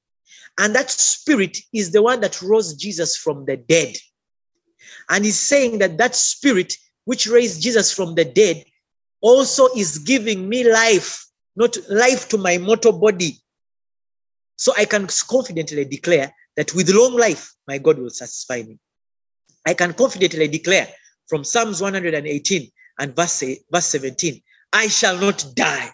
And 0.57 0.75
that 0.75 0.89
Spirit 0.91 1.57
is 1.73 1.91
the 1.91 2.01
one 2.01 2.21
that 2.21 2.41
rose 2.41 2.75
Jesus 2.75 3.17
from 3.17 3.45
the 3.45 3.57
dead. 3.57 3.95
And 5.09 5.25
he's 5.25 5.39
saying 5.39 5.79
that 5.79 5.97
that 5.97 6.15
Spirit 6.15 6.73
which 7.05 7.27
raised 7.27 7.61
Jesus 7.61 7.91
from 7.91 8.15
the 8.15 8.25
dead 8.25 8.63
also 9.21 9.67
is 9.75 9.99
giving 9.99 10.47
me 10.47 10.69
life, 10.69 11.25
not 11.55 11.77
life 11.89 12.29
to 12.29 12.37
my 12.37 12.57
mortal 12.57 12.93
body. 12.93 13.37
So 14.57 14.73
I 14.77 14.85
can 14.85 15.07
confidently 15.07 15.85
declare 15.85 16.33
that 16.55 16.73
with 16.73 16.89
long 16.89 17.15
life, 17.17 17.53
my 17.67 17.77
God 17.77 17.97
will 17.97 18.09
satisfy 18.09 18.61
me. 18.61 18.79
I 19.65 19.73
can 19.73 19.93
confidently 19.93 20.47
declare 20.47 20.87
from 21.27 21.43
Psalms 21.43 21.81
118 21.81 22.69
and 22.99 23.15
verse, 23.15 23.43
verse 23.71 23.85
17, 23.85 24.41
I 24.71 24.87
shall 24.87 25.17
not 25.17 25.45
die. 25.55 25.89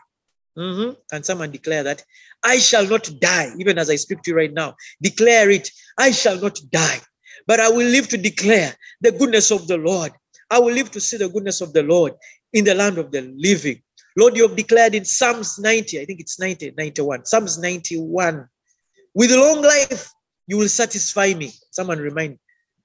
Mm-hmm. 0.59 0.91
Can 1.09 1.23
someone 1.23 1.51
declare 1.51 1.83
that? 1.83 2.03
I 2.43 2.57
shall 2.57 2.85
not 2.85 3.09
die, 3.21 3.51
even 3.59 3.77
as 3.77 3.89
I 3.89 3.95
speak 3.95 4.21
to 4.23 4.31
you 4.31 4.37
right 4.37 4.53
now. 4.53 4.75
Declare 5.01 5.51
it. 5.51 5.69
I 5.97 6.11
shall 6.11 6.39
not 6.39 6.59
die, 6.71 6.99
but 7.47 7.59
I 7.59 7.69
will 7.69 7.87
live 7.87 8.09
to 8.09 8.17
declare 8.17 8.75
the 8.99 9.13
goodness 9.13 9.51
of 9.51 9.67
the 9.67 9.77
Lord. 9.77 10.11
I 10.51 10.59
will 10.59 10.73
live 10.73 10.91
to 10.91 10.99
see 10.99 11.17
the 11.17 11.29
goodness 11.29 11.61
of 11.61 11.71
the 11.71 11.83
Lord 11.83 12.13
in 12.51 12.65
the 12.65 12.75
land 12.75 12.97
of 12.97 13.11
the 13.11 13.21
living. 13.37 13.81
Lord, 14.17 14.35
you 14.35 14.47
have 14.47 14.57
declared 14.57 14.95
in 14.95 15.05
Psalms 15.05 15.59
90, 15.59 16.01
I 16.01 16.05
think 16.05 16.19
it's 16.19 16.39
90, 16.39 16.73
91, 16.77 17.25
Psalms 17.25 17.57
91, 17.57 18.47
with 19.13 19.31
long 19.31 19.61
life, 19.61 20.11
you 20.47 20.57
will 20.57 20.67
satisfy 20.67 21.33
me. 21.33 21.51
Someone 21.71 21.99
remind, 21.99 22.37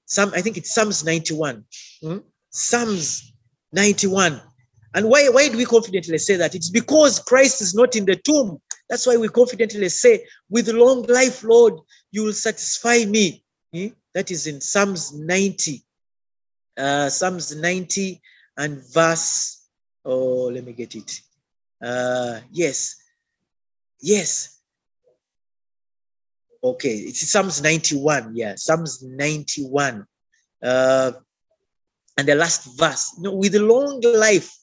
some, 0.05 0.31
I 0.33 0.41
think 0.41 0.57
it's 0.57 0.73
Psalms 0.73 1.03
91. 1.03 1.65
Hmm? 2.01 2.17
Psalms 2.51 3.33
91. 3.73 4.39
And 4.95 5.09
why, 5.09 5.27
why 5.27 5.49
do 5.49 5.57
we 5.57 5.65
confidently 5.65 6.17
say 6.17 6.37
that? 6.37 6.55
It's 6.55 6.69
because 6.69 7.19
Christ 7.19 7.61
is 7.61 7.75
not 7.75 7.97
in 7.97 8.05
the 8.05 8.15
tomb. 8.15 8.61
That's 8.89 9.05
why 9.05 9.17
we 9.17 9.27
confidently 9.27 9.89
say, 9.89 10.25
with 10.49 10.69
long 10.69 11.03
life, 11.03 11.43
Lord, 11.43 11.73
you 12.11 12.23
will 12.23 12.33
satisfy 12.33 13.03
me. 13.03 13.43
Hmm? 13.73 13.87
That 14.13 14.31
is 14.31 14.47
in 14.47 14.61
Psalms 14.61 15.13
90. 15.13 15.83
Uh, 16.77 17.09
Psalms 17.09 17.53
90 17.53 18.21
and 18.57 18.81
verse, 18.93 19.67
oh, 20.05 20.45
let 20.45 20.63
me 20.63 20.71
get 20.71 20.95
it. 20.95 21.19
Uh, 21.83 22.39
yes. 22.53 22.95
Yes. 24.01 24.61
Okay, 26.63 26.95
it's 26.95 27.29
Psalms 27.29 27.61
91. 27.61 28.33
Yeah, 28.33 28.55
Psalms 28.55 29.03
91. 29.03 30.07
Uh, 30.63 31.11
and 32.17 32.27
the 32.27 32.35
last 32.35 32.77
verse. 32.79 33.19
No, 33.19 33.33
with 33.35 33.55
long 33.55 33.99
life, 34.01 34.55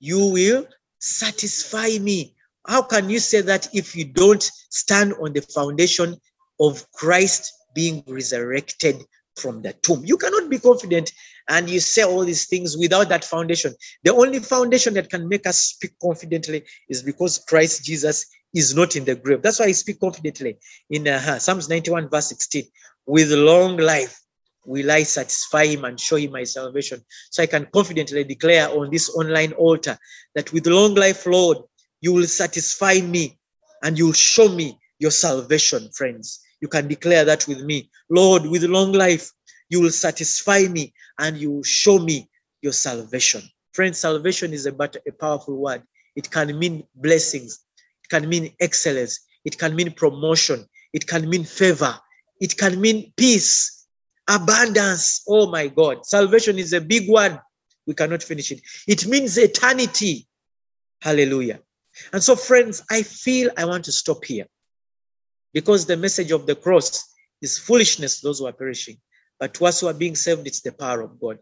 you 0.00 0.26
will 0.32 0.66
satisfy 0.98 1.98
me. 2.00 2.34
How 2.66 2.82
can 2.82 3.08
you 3.08 3.20
say 3.20 3.40
that 3.42 3.68
if 3.74 3.94
you 3.94 4.04
don't 4.04 4.42
stand 4.42 5.14
on 5.14 5.32
the 5.32 5.42
foundation 5.42 6.16
of 6.58 6.90
Christ 6.92 7.52
being 7.74 8.02
resurrected 8.06 9.02
from 9.36 9.62
the 9.62 9.72
tomb? 9.74 10.04
You 10.04 10.16
cannot 10.16 10.50
be 10.50 10.58
confident 10.58 11.12
and 11.48 11.68
you 11.68 11.80
say 11.80 12.02
all 12.02 12.24
these 12.24 12.46
things 12.46 12.76
without 12.76 13.08
that 13.08 13.24
foundation. 13.24 13.74
The 14.04 14.14
only 14.14 14.40
foundation 14.40 14.94
that 14.94 15.10
can 15.10 15.28
make 15.28 15.46
us 15.46 15.58
speak 15.58 15.92
confidently 16.02 16.64
is 16.88 17.02
because 17.02 17.38
Christ 17.38 17.84
Jesus 17.84 18.26
is 18.54 18.74
not 18.74 18.96
in 18.96 19.04
the 19.04 19.14
grave. 19.14 19.42
That's 19.42 19.60
why 19.60 19.66
I 19.66 19.72
speak 19.72 20.00
confidently 20.00 20.58
in 20.90 21.06
uh, 21.08 21.38
Psalms 21.38 21.68
91, 21.68 22.08
verse 22.08 22.28
16. 22.28 22.64
With 23.06 23.30
long 23.32 23.76
life, 23.76 24.20
will 24.64 24.90
I 24.90 25.02
satisfy 25.02 25.66
him 25.66 25.84
and 25.84 25.98
show 25.98 26.16
him 26.16 26.32
my 26.32 26.44
salvation. 26.44 27.02
So 27.30 27.42
I 27.42 27.46
can 27.46 27.66
confidently 27.72 28.24
declare 28.24 28.68
on 28.68 28.90
this 28.90 29.10
online 29.10 29.52
altar 29.52 29.96
that 30.34 30.52
with 30.52 30.66
long 30.66 30.94
life, 30.94 31.26
Lord, 31.26 31.58
you 32.00 32.12
will 32.12 32.26
satisfy 32.26 33.00
me 33.00 33.38
and 33.82 33.98
you'll 33.98 34.12
show 34.12 34.48
me 34.48 34.78
your 34.98 35.10
salvation, 35.10 35.88
friends. 35.94 36.40
You 36.60 36.68
can 36.68 36.88
declare 36.88 37.24
that 37.24 37.46
with 37.48 37.62
me. 37.62 37.90
Lord, 38.10 38.46
with 38.46 38.64
long 38.64 38.92
life, 38.92 39.30
you 39.70 39.80
will 39.80 39.90
satisfy 39.90 40.66
me 40.70 40.92
and 41.18 41.36
you 41.36 41.50
will 41.50 41.62
show 41.62 41.98
me 41.98 42.28
your 42.60 42.72
salvation. 42.72 43.42
Friends, 43.72 43.98
salvation 43.98 44.52
is 44.52 44.66
a, 44.66 44.72
a 44.72 45.12
powerful 45.12 45.56
word. 45.56 45.82
It 46.16 46.30
can 46.30 46.58
mean 46.58 46.84
blessings, 46.96 47.60
it 48.04 48.08
can 48.08 48.28
mean 48.28 48.52
excellence, 48.60 49.20
it 49.44 49.56
can 49.56 49.74
mean 49.74 49.92
promotion, 49.92 50.66
it 50.92 51.06
can 51.06 51.28
mean 51.30 51.44
favor, 51.44 51.94
it 52.40 52.56
can 52.58 52.80
mean 52.80 53.12
peace, 53.16 53.79
abundance. 54.30 55.22
Oh 55.28 55.50
my 55.50 55.66
God. 55.66 56.06
Salvation 56.06 56.58
is 56.58 56.72
a 56.72 56.80
big 56.80 57.10
one. 57.10 57.40
We 57.86 57.94
cannot 57.94 58.22
finish 58.22 58.52
it. 58.52 58.62
It 58.86 59.06
means 59.06 59.36
eternity. 59.36 60.28
Hallelujah. 61.02 61.60
And 62.12 62.22
so, 62.22 62.36
friends, 62.36 62.82
I 62.90 63.02
feel 63.02 63.50
I 63.56 63.64
want 63.64 63.84
to 63.86 63.92
stop 63.92 64.24
here 64.24 64.46
because 65.52 65.86
the 65.86 65.96
message 65.96 66.30
of 66.30 66.46
the 66.46 66.54
cross 66.54 67.12
is 67.42 67.58
foolishness, 67.58 68.20
to 68.20 68.28
those 68.28 68.38
who 68.38 68.46
are 68.46 68.52
perishing. 68.52 68.98
But 69.40 69.54
to 69.54 69.66
us 69.66 69.80
who 69.80 69.88
are 69.88 69.94
being 69.94 70.14
saved, 70.14 70.46
it's 70.46 70.60
the 70.60 70.72
power 70.72 71.00
of 71.00 71.18
God. 71.20 71.38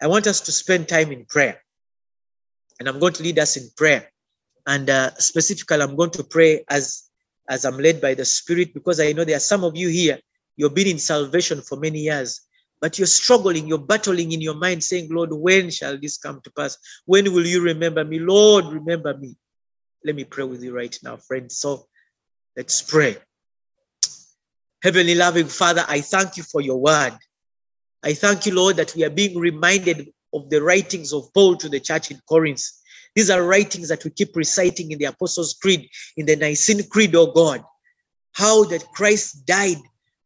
I 0.00 0.06
want 0.06 0.26
us 0.26 0.40
to 0.42 0.52
spend 0.52 0.88
time 0.88 1.12
in 1.12 1.26
prayer. 1.26 1.60
And 2.78 2.88
I'm 2.88 2.98
going 2.98 3.12
to 3.14 3.22
lead 3.22 3.38
us 3.38 3.56
in 3.56 3.68
prayer. 3.76 4.10
And 4.66 4.88
uh, 4.88 5.14
specifically, 5.16 5.82
I'm 5.82 5.96
going 5.96 6.12
to 6.12 6.24
pray 6.24 6.64
as, 6.70 7.02
as 7.48 7.64
I'm 7.64 7.76
led 7.76 8.00
by 8.00 8.14
the 8.14 8.24
Spirit 8.24 8.72
because 8.72 9.00
I 9.00 9.12
know 9.12 9.24
there 9.24 9.36
are 9.36 9.40
some 9.40 9.64
of 9.64 9.76
you 9.76 9.88
here 9.88 10.18
You've 10.60 10.74
been 10.74 10.88
in 10.88 10.98
salvation 10.98 11.62
for 11.62 11.78
many 11.78 12.00
years, 12.00 12.42
but 12.82 12.98
you're 12.98 13.06
struggling, 13.06 13.66
you're 13.66 13.78
battling 13.78 14.32
in 14.32 14.42
your 14.42 14.56
mind, 14.56 14.84
saying, 14.84 15.08
Lord, 15.10 15.32
when 15.32 15.70
shall 15.70 15.98
this 15.98 16.18
come 16.18 16.42
to 16.44 16.50
pass? 16.50 16.76
When 17.06 17.32
will 17.32 17.46
you 17.46 17.62
remember 17.62 18.04
me? 18.04 18.18
Lord, 18.18 18.66
remember 18.66 19.16
me. 19.16 19.38
Let 20.04 20.16
me 20.16 20.24
pray 20.24 20.44
with 20.44 20.62
you 20.62 20.76
right 20.76 20.94
now, 21.02 21.16
friends. 21.16 21.56
So 21.56 21.86
let's 22.58 22.82
pray. 22.82 23.16
Heavenly 24.82 25.14
loving 25.14 25.46
Father, 25.46 25.82
I 25.88 26.02
thank 26.02 26.36
you 26.36 26.42
for 26.42 26.60
your 26.60 26.76
word. 26.76 27.16
I 28.02 28.12
thank 28.12 28.44
you, 28.44 28.54
Lord, 28.54 28.76
that 28.76 28.94
we 28.94 29.02
are 29.04 29.10
being 29.10 29.38
reminded 29.38 30.12
of 30.34 30.50
the 30.50 30.62
writings 30.62 31.14
of 31.14 31.32
Paul 31.32 31.56
to 31.56 31.70
the 31.70 31.80
church 31.80 32.10
in 32.10 32.20
Corinth. 32.28 32.64
These 33.16 33.30
are 33.30 33.42
writings 33.42 33.88
that 33.88 34.04
we 34.04 34.10
keep 34.10 34.36
reciting 34.36 34.90
in 34.90 34.98
the 34.98 35.06
Apostles' 35.06 35.54
Creed, 35.54 35.88
in 36.18 36.26
the 36.26 36.36
Nicene 36.36 36.86
Creed, 36.86 37.16
oh 37.16 37.32
God. 37.32 37.64
How 38.34 38.64
that 38.64 38.84
Christ 38.92 39.46
died 39.46 39.78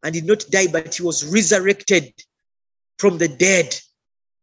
and 0.05 0.13
did 0.13 0.25
not 0.25 0.45
die, 0.51 0.67
but 0.71 0.93
he 0.93 1.01
was 1.01 1.25
resurrected 1.25 2.13
from 2.99 3.17
the 3.17 3.27
dead. 3.27 3.75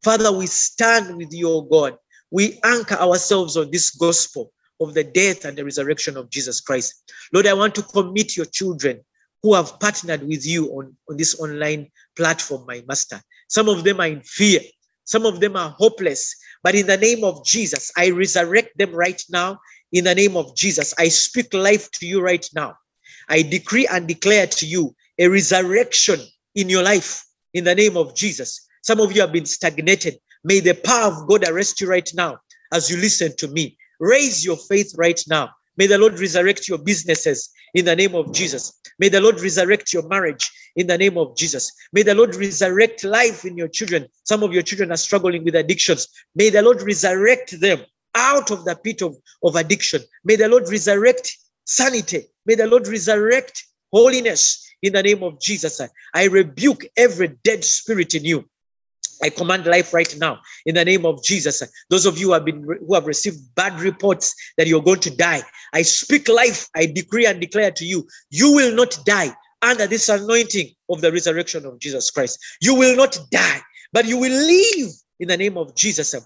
Father, 0.02 0.36
we 0.36 0.48
stand 0.48 1.16
with 1.16 1.32
you, 1.32 1.48
O 1.48 1.60
God. 1.62 1.96
We 2.32 2.58
anchor 2.64 2.96
ourselves 2.96 3.56
on 3.56 3.70
this 3.70 3.90
gospel 3.90 4.52
of 4.80 4.92
the 4.92 5.04
death 5.04 5.44
and 5.44 5.56
the 5.56 5.64
resurrection 5.64 6.16
of 6.16 6.30
Jesus 6.30 6.60
Christ. 6.60 7.12
Lord, 7.32 7.46
I 7.46 7.54
want 7.54 7.76
to 7.76 7.82
commit 7.82 8.36
your 8.36 8.46
children 8.46 9.02
who 9.44 9.54
have 9.54 9.78
partnered 9.78 10.26
with 10.26 10.44
you 10.44 10.66
on, 10.72 10.96
on 11.08 11.16
this 11.16 11.40
online 11.40 11.88
platform, 12.16 12.64
my 12.66 12.82
master. 12.88 13.22
Some 13.46 13.68
of 13.68 13.84
them 13.84 14.00
are 14.00 14.08
in 14.08 14.22
fear, 14.22 14.60
some 15.04 15.24
of 15.24 15.38
them 15.38 15.54
are 15.54 15.70
hopeless. 15.70 16.34
But 16.64 16.74
in 16.74 16.88
the 16.88 16.96
name 16.96 17.22
of 17.22 17.44
Jesus, 17.44 17.92
I 17.96 18.10
resurrect 18.10 18.76
them 18.78 18.92
right 18.92 19.22
now. 19.30 19.60
In 19.92 20.02
the 20.04 20.14
name 20.14 20.36
of 20.36 20.56
Jesus, 20.56 20.92
I 20.98 21.08
speak 21.08 21.54
life 21.54 21.88
to 21.92 22.06
you 22.06 22.20
right 22.20 22.48
now. 22.52 22.74
I 23.28 23.42
decree 23.42 23.86
and 23.86 24.08
declare 24.08 24.48
to 24.48 24.66
you 24.66 24.94
a 25.18 25.28
resurrection 25.28 26.20
in 26.54 26.68
your 26.68 26.82
life 26.82 27.24
in 27.54 27.64
the 27.64 27.74
name 27.74 27.96
of 27.96 28.14
Jesus. 28.14 28.66
Some 28.82 29.00
of 29.00 29.12
you 29.12 29.20
have 29.20 29.32
been 29.32 29.46
stagnated, 29.46 30.18
May 30.44 30.60
the 30.60 30.74
power 30.74 31.12
of 31.12 31.28
God 31.28 31.48
arrest 31.48 31.80
you 31.80 31.88
right 31.88 32.10
now 32.14 32.38
as 32.72 32.90
you 32.90 32.96
listen 32.96 33.34
to 33.36 33.48
me. 33.48 33.76
Raise 34.00 34.44
your 34.44 34.56
faith 34.56 34.92
right 34.96 35.20
now. 35.28 35.50
May 35.76 35.86
the 35.86 35.98
Lord 35.98 36.18
resurrect 36.18 36.68
your 36.68 36.78
businesses 36.78 37.50
in 37.74 37.84
the 37.84 37.94
name 37.94 38.14
of 38.14 38.32
Jesus. 38.32 38.72
May 38.98 39.08
the 39.08 39.20
Lord 39.20 39.40
resurrect 39.40 39.92
your 39.92 40.06
marriage 40.08 40.50
in 40.74 40.86
the 40.88 40.98
name 40.98 41.16
of 41.16 41.36
Jesus. 41.36 41.70
May 41.92 42.02
the 42.02 42.14
Lord 42.14 42.34
resurrect 42.34 43.04
life 43.04 43.44
in 43.44 43.56
your 43.56 43.68
children. 43.68 44.06
Some 44.24 44.42
of 44.42 44.52
your 44.52 44.62
children 44.62 44.90
are 44.90 44.96
struggling 44.96 45.44
with 45.44 45.54
addictions. 45.54 46.08
May 46.34 46.50
the 46.50 46.62
Lord 46.62 46.82
resurrect 46.82 47.60
them 47.60 47.80
out 48.14 48.50
of 48.50 48.64
the 48.64 48.74
pit 48.74 49.00
of, 49.00 49.16
of 49.44 49.54
addiction. 49.54 50.02
May 50.24 50.36
the 50.36 50.48
Lord 50.48 50.68
resurrect 50.68 51.36
sanity. 51.64 52.24
May 52.44 52.56
the 52.56 52.66
Lord 52.66 52.88
resurrect 52.88 53.64
holiness 53.92 54.66
in 54.82 54.92
the 54.92 55.02
name 55.02 55.22
of 55.22 55.40
Jesus. 55.40 55.80
I 56.14 56.24
rebuke 56.24 56.84
every 56.96 57.28
dead 57.44 57.64
spirit 57.64 58.14
in 58.14 58.24
you. 58.24 58.44
I 59.22 59.30
command 59.30 59.66
life 59.66 59.94
right 59.94 60.14
now 60.18 60.40
in 60.66 60.74
the 60.74 60.84
name 60.84 61.06
of 61.06 61.22
Jesus. 61.22 61.62
Those 61.88 62.06
of 62.06 62.18
you 62.18 62.28
who 62.28 62.32
have 62.32 62.44
been 62.44 62.62
who 62.62 62.94
have 62.94 63.06
received 63.06 63.54
bad 63.54 63.80
reports 63.80 64.34
that 64.58 64.66
you're 64.66 64.82
going 64.82 65.00
to 65.00 65.16
die, 65.16 65.42
I 65.72 65.82
speak 65.82 66.28
life. 66.28 66.68
I 66.74 66.86
decree 66.86 67.26
and 67.26 67.40
declare 67.40 67.70
to 67.70 67.84
you, 67.84 68.06
you 68.30 68.52
will 68.52 68.74
not 68.74 68.98
die 69.06 69.32
under 69.62 69.86
this 69.86 70.08
anointing 70.08 70.70
of 70.90 71.00
the 71.00 71.12
resurrection 71.12 71.64
of 71.64 71.78
Jesus 71.78 72.10
Christ. 72.10 72.38
You 72.60 72.74
will 72.74 72.96
not 72.96 73.16
die, 73.30 73.60
but 73.92 74.06
you 74.06 74.18
will 74.18 74.32
live 74.32 74.90
in 75.20 75.28
the 75.28 75.36
name 75.36 75.56
of 75.56 75.74
Jesus. 75.76 76.16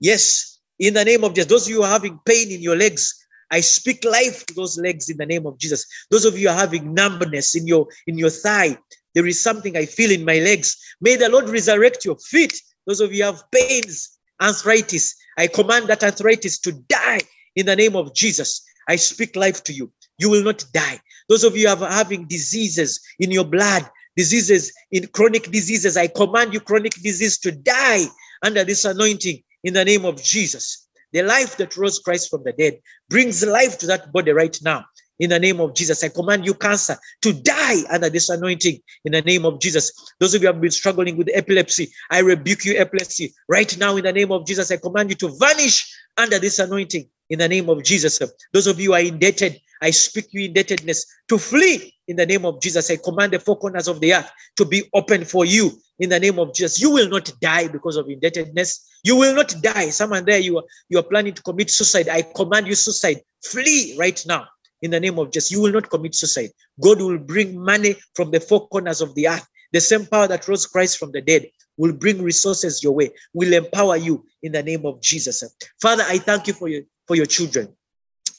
Yes, 0.00 0.58
in 0.78 0.94
the 0.94 1.04
name 1.04 1.24
of 1.24 1.34
Jesus. 1.34 1.50
Those 1.50 1.66
of 1.66 1.70
you 1.70 1.76
who 1.76 1.82
are 1.82 1.90
having 1.90 2.20
pain 2.24 2.50
in 2.50 2.60
your 2.60 2.76
legs, 2.76 3.25
I 3.50 3.60
speak 3.60 4.04
life 4.04 4.44
to 4.46 4.54
those 4.54 4.78
legs 4.78 5.08
in 5.08 5.16
the 5.16 5.26
name 5.26 5.46
of 5.46 5.58
Jesus. 5.58 5.86
Those 6.10 6.24
of 6.24 6.38
you 6.38 6.48
are 6.48 6.56
having 6.56 6.94
numbness 6.94 7.54
in 7.54 7.66
your 7.66 7.88
in 8.06 8.18
your 8.18 8.30
thigh, 8.30 8.78
there 9.14 9.26
is 9.26 9.40
something 9.40 9.76
I 9.76 9.86
feel 9.86 10.10
in 10.10 10.24
my 10.24 10.38
legs. 10.40 10.76
May 11.00 11.16
the 11.16 11.30
Lord 11.30 11.48
resurrect 11.48 12.04
your 12.04 12.18
feet. 12.18 12.60
Those 12.86 13.00
of 13.00 13.14
you 13.14 13.24
have 13.24 13.50
pains, 13.50 14.18
arthritis. 14.42 15.14
I 15.38 15.46
command 15.46 15.88
that 15.88 16.04
arthritis 16.04 16.58
to 16.60 16.72
die 16.72 17.20
in 17.54 17.66
the 17.66 17.76
name 17.76 17.96
of 17.96 18.14
Jesus. 18.14 18.62
I 18.88 18.96
speak 18.96 19.34
life 19.34 19.64
to 19.64 19.72
you. 19.72 19.90
You 20.18 20.30
will 20.30 20.44
not 20.44 20.64
die. 20.72 21.00
Those 21.28 21.44
of 21.44 21.56
you 21.56 21.66
have 21.68 21.80
having 21.80 22.26
diseases 22.26 23.00
in 23.18 23.30
your 23.30 23.44
blood, 23.44 23.88
diseases 24.16 24.72
in 24.92 25.06
chronic 25.08 25.50
diseases, 25.50 25.96
I 25.96 26.08
command 26.08 26.52
you 26.52 26.60
chronic 26.60 26.92
disease 27.02 27.38
to 27.38 27.52
die 27.52 28.04
under 28.42 28.64
this 28.64 28.84
anointing 28.84 29.42
in 29.64 29.74
the 29.74 29.84
name 29.84 30.04
of 30.04 30.22
Jesus. 30.22 30.85
The 31.12 31.22
life 31.22 31.56
that 31.58 31.76
rose 31.76 31.98
Christ 31.98 32.30
from 32.30 32.44
the 32.44 32.52
dead 32.52 32.80
brings 33.08 33.44
life 33.44 33.78
to 33.78 33.86
that 33.86 34.12
body 34.12 34.32
right 34.32 34.56
now. 34.62 34.84
In 35.18 35.30
the 35.30 35.38
name 35.38 35.60
of 35.60 35.74
Jesus, 35.74 36.04
I 36.04 36.08
command 36.08 36.44
you, 36.44 36.52
cancer, 36.52 36.96
to 37.22 37.32
die 37.32 37.82
under 37.90 38.10
this 38.10 38.28
anointing. 38.28 38.80
In 39.04 39.12
the 39.12 39.22
name 39.22 39.46
of 39.46 39.60
Jesus, 39.60 39.92
those 40.20 40.34
of 40.34 40.42
you 40.42 40.48
have 40.48 40.60
been 40.60 40.70
struggling 40.70 41.16
with 41.16 41.30
epilepsy, 41.32 41.90
I 42.10 42.18
rebuke 42.18 42.64
you, 42.66 42.76
epilepsy, 42.76 43.32
right 43.48 43.76
now. 43.78 43.96
In 43.96 44.04
the 44.04 44.12
name 44.12 44.30
of 44.30 44.46
Jesus, 44.46 44.70
I 44.70 44.76
command 44.76 45.10
you 45.10 45.16
to 45.16 45.34
vanish 45.38 45.90
under 46.18 46.38
this 46.38 46.58
anointing. 46.58 47.08
In 47.30 47.38
the 47.38 47.48
name 47.48 47.70
of 47.70 47.82
Jesus, 47.82 48.20
those 48.52 48.66
of 48.66 48.78
you 48.78 48.92
are 48.92 49.00
indebted, 49.00 49.58
I 49.82 49.90
speak 49.90 50.26
you 50.32 50.46
indebtedness 50.46 51.06
to 51.28 51.38
flee 51.38 51.94
in 52.08 52.16
the 52.16 52.26
name 52.26 52.44
of 52.44 52.60
Jesus. 52.60 52.90
I 52.90 52.96
command 52.96 53.32
the 53.32 53.40
four 53.40 53.58
corners 53.58 53.88
of 53.88 54.00
the 54.00 54.14
earth 54.14 54.30
to 54.56 54.64
be 54.64 54.88
open 54.94 55.24
for 55.24 55.44
you 55.44 55.72
in 55.98 56.08
the 56.08 56.20
name 56.20 56.38
of 56.38 56.54
Jesus. 56.54 56.80
You 56.80 56.90
will 56.90 57.08
not 57.08 57.32
die 57.40 57.68
because 57.68 57.96
of 57.96 58.08
indebtedness. 58.08 58.88
You 59.02 59.16
will 59.16 59.34
not 59.34 59.54
die. 59.62 59.90
Someone 59.90 60.24
there, 60.24 60.38
you 60.38 60.58
are, 60.58 60.64
you 60.88 60.98
are 60.98 61.02
planning 61.02 61.34
to 61.34 61.42
commit 61.42 61.70
suicide. 61.70 62.08
I 62.08 62.22
command 62.22 62.66
you 62.66 62.74
suicide. 62.74 63.20
Flee 63.44 63.96
right 63.98 64.22
now 64.26 64.46
in 64.82 64.90
the 64.90 65.00
name 65.00 65.18
of 65.18 65.30
Jesus. 65.30 65.50
You 65.50 65.62
will 65.62 65.72
not 65.72 65.90
commit 65.90 66.14
suicide. 66.14 66.50
God 66.80 67.00
will 67.00 67.18
bring 67.18 67.58
money 67.58 67.96
from 68.14 68.30
the 68.30 68.40
four 68.40 68.68
corners 68.68 69.00
of 69.00 69.14
the 69.14 69.28
earth. 69.28 69.46
The 69.72 69.80
same 69.80 70.06
power 70.06 70.26
that 70.28 70.46
rose 70.48 70.66
Christ 70.66 70.98
from 70.98 71.12
the 71.12 71.20
dead 71.20 71.46
will 71.76 71.92
bring 71.92 72.22
resources 72.22 72.82
your 72.82 72.92
way, 72.92 73.10
will 73.34 73.52
empower 73.52 73.96
you 73.96 74.24
in 74.42 74.52
the 74.52 74.62
name 74.62 74.86
of 74.86 75.00
Jesus. 75.02 75.42
Father, 75.80 76.04
I 76.06 76.18
thank 76.18 76.46
you 76.46 76.54
for 76.54 76.68
your, 76.68 76.82
for 77.06 77.16
your 77.16 77.26
children. 77.26 77.74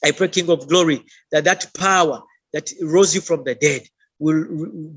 I 0.03 0.11
pray, 0.11 0.27
King 0.27 0.49
of 0.49 0.67
Glory, 0.67 1.03
that 1.31 1.43
that 1.45 1.71
power 1.77 2.21
that 2.53 2.71
rose 2.81 3.13
you 3.15 3.21
from 3.21 3.43
the 3.43 3.55
dead 3.55 3.83
will 4.19 4.45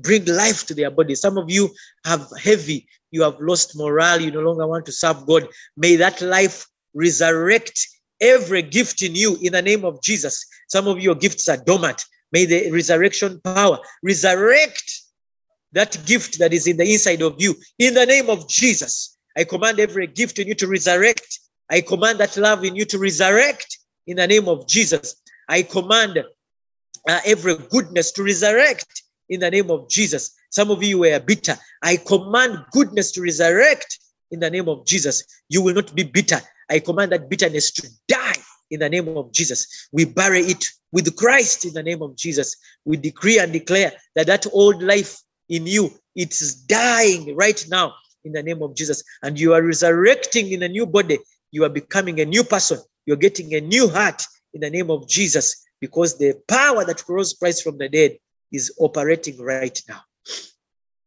bring 0.01 0.25
life 0.25 0.65
to 0.67 0.73
their 0.73 0.91
body. 0.91 1.15
Some 1.15 1.37
of 1.37 1.49
you 1.49 1.69
have 2.05 2.27
heavy, 2.41 2.87
you 3.11 3.21
have 3.23 3.39
lost 3.39 3.77
morale, 3.77 4.21
you 4.21 4.31
no 4.31 4.41
longer 4.41 4.67
want 4.67 4.85
to 4.87 4.91
serve 4.91 5.25
God. 5.25 5.47
May 5.77 5.95
that 5.97 6.21
life 6.21 6.65
resurrect 6.93 7.87
every 8.19 8.61
gift 8.61 9.01
in 9.01 9.15
you 9.15 9.37
in 9.41 9.53
the 9.53 9.61
name 9.61 9.85
of 9.85 10.01
Jesus. 10.01 10.45
Some 10.67 10.87
of 10.87 10.99
your 10.99 11.15
gifts 11.15 11.49
are 11.49 11.57
dormant. 11.57 12.03
May 12.31 12.45
the 12.45 12.71
resurrection 12.71 13.41
power 13.43 13.79
resurrect 14.03 15.01
that 15.73 15.97
gift 16.05 16.39
that 16.39 16.53
is 16.53 16.67
in 16.67 16.77
the 16.77 16.91
inside 16.91 17.21
of 17.21 17.35
you 17.41 17.55
in 17.79 17.93
the 17.93 18.05
name 18.05 18.29
of 18.29 18.47
Jesus. 18.49 19.17
I 19.37 19.43
command 19.43 19.79
every 19.79 20.07
gift 20.07 20.39
in 20.39 20.47
you 20.47 20.55
to 20.55 20.67
resurrect. 20.67 21.39
I 21.69 21.81
command 21.81 22.19
that 22.19 22.35
love 22.37 22.65
in 22.65 22.75
you 22.75 22.85
to 22.85 22.99
resurrect 22.99 23.77
in 24.07 24.17
the 24.17 24.27
name 24.27 24.47
of 24.47 24.67
Jesus. 24.67 25.15
I 25.47 25.63
command 25.63 26.23
uh, 27.09 27.19
every 27.25 27.55
goodness 27.57 28.11
to 28.13 28.23
resurrect 28.23 29.03
in 29.29 29.39
the 29.39 29.49
name 29.49 29.71
of 29.71 29.89
Jesus. 29.89 30.35
Some 30.49 30.71
of 30.71 30.83
you 30.83 30.99
were 30.99 31.19
bitter. 31.19 31.55
I 31.81 31.97
command 31.97 32.65
goodness 32.71 33.11
to 33.13 33.21
resurrect 33.21 33.99
in 34.31 34.39
the 34.39 34.49
name 34.49 34.67
of 34.67 34.85
Jesus. 34.85 35.23
You 35.49 35.61
will 35.61 35.73
not 35.73 35.93
be 35.95 36.03
bitter. 36.03 36.39
I 36.69 36.79
command 36.79 37.11
that 37.11 37.29
bitterness 37.29 37.71
to 37.71 37.89
die 38.07 38.37
in 38.69 38.79
the 38.79 38.89
name 38.89 39.07
of 39.17 39.31
Jesus. 39.33 39.89
We 39.91 40.05
bury 40.05 40.41
it 40.41 40.65
with 40.91 41.15
Christ 41.15 41.65
in 41.65 41.73
the 41.73 41.83
name 41.83 42.01
of 42.01 42.15
Jesus. 42.15 42.55
We 42.85 42.97
decree 42.97 43.39
and 43.39 43.51
declare 43.51 43.93
that 44.15 44.27
that 44.27 44.47
old 44.51 44.81
life 44.81 45.21
in 45.49 45.67
you, 45.67 45.91
it 46.15 46.31
is 46.41 46.55
dying 46.55 47.35
right 47.35 47.63
now 47.69 47.93
in 48.23 48.31
the 48.31 48.43
name 48.43 48.61
of 48.63 48.75
Jesus. 48.75 49.03
And 49.21 49.39
you 49.39 49.53
are 49.53 49.61
resurrecting 49.61 50.51
in 50.51 50.63
a 50.63 50.69
new 50.69 50.85
body. 50.85 51.19
You 51.51 51.65
are 51.65 51.69
becoming 51.69 52.19
a 52.21 52.25
new 52.25 52.43
person. 52.43 52.79
You're 53.11 53.17
getting 53.17 53.53
a 53.55 53.59
new 53.59 53.89
heart 53.89 54.23
in 54.53 54.61
the 54.61 54.69
name 54.69 54.89
of 54.89 55.05
Jesus 55.05 55.65
because 55.81 56.17
the 56.17 56.33
power 56.47 56.85
that 56.85 57.03
rose 57.09 57.33
Christ 57.33 57.61
from 57.61 57.77
the 57.77 57.89
dead 57.89 58.15
is 58.53 58.73
operating 58.79 59.37
right 59.37 59.77
now. 59.89 59.99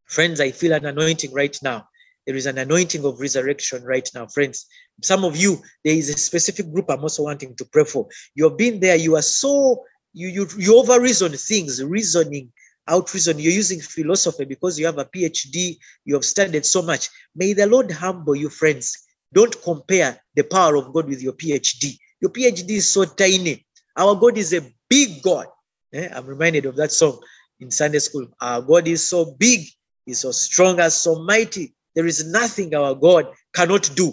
Friends, 0.04 0.38
I 0.38 0.50
feel 0.50 0.74
an 0.74 0.84
anointing 0.84 1.32
right 1.32 1.58
now. 1.62 1.88
There 2.26 2.36
is 2.36 2.44
an 2.44 2.58
anointing 2.58 3.06
of 3.06 3.20
resurrection 3.20 3.84
right 3.84 4.06
now, 4.14 4.26
friends. 4.26 4.66
Some 5.02 5.24
of 5.24 5.34
you, 5.34 5.62
there 5.82 5.94
is 5.94 6.10
a 6.10 6.18
specific 6.18 6.70
group 6.70 6.90
I'm 6.90 7.00
also 7.00 7.22
wanting 7.22 7.56
to 7.56 7.64
pray 7.64 7.84
for. 7.84 8.06
You 8.34 8.50
have 8.50 8.58
been 8.58 8.80
there, 8.80 8.96
you 8.96 9.16
are 9.16 9.22
so, 9.22 9.82
you, 10.12 10.28
you, 10.28 10.46
you 10.58 10.78
over 10.78 11.00
reason 11.00 11.32
things, 11.32 11.82
reasoning, 11.82 12.52
out 12.86 13.14
reason. 13.14 13.38
You're 13.38 13.50
using 13.50 13.80
philosophy 13.80 14.44
because 14.44 14.78
you 14.78 14.84
have 14.84 14.98
a 14.98 15.06
PhD, 15.06 15.78
you 16.04 16.12
have 16.12 16.26
studied 16.26 16.66
so 16.66 16.82
much. 16.82 17.08
May 17.34 17.54
the 17.54 17.66
Lord 17.66 17.90
humble 17.90 18.36
you, 18.36 18.50
friends. 18.50 18.94
Don't 19.34 19.62
compare 19.62 20.18
the 20.34 20.44
power 20.44 20.76
of 20.76 20.92
God 20.92 21.08
with 21.08 21.20
your 21.20 21.32
PhD. 21.32 21.98
Your 22.20 22.30
PhD 22.30 22.70
is 22.70 22.92
so 22.92 23.04
tiny. 23.04 23.66
Our 23.96 24.14
God 24.14 24.38
is 24.38 24.54
a 24.54 24.62
big 24.88 25.22
God. 25.22 25.46
Eh? 25.92 26.08
I'm 26.14 26.26
reminded 26.26 26.66
of 26.66 26.76
that 26.76 26.92
song 26.92 27.18
in 27.60 27.70
Sunday 27.70 27.98
school. 27.98 28.28
Our 28.40 28.62
God 28.62 28.86
is 28.88 29.06
so 29.06 29.34
big, 29.38 29.66
He's 30.06 30.20
so 30.20 30.30
strong 30.30 30.80
and 30.80 30.92
so 30.92 31.22
mighty. 31.22 31.74
There 31.94 32.06
is 32.06 32.26
nothing 32.30 32.74
our 32.74 32.94
God 32.94 33.26
cannot 33.52 33.90
do. 33.94 34.12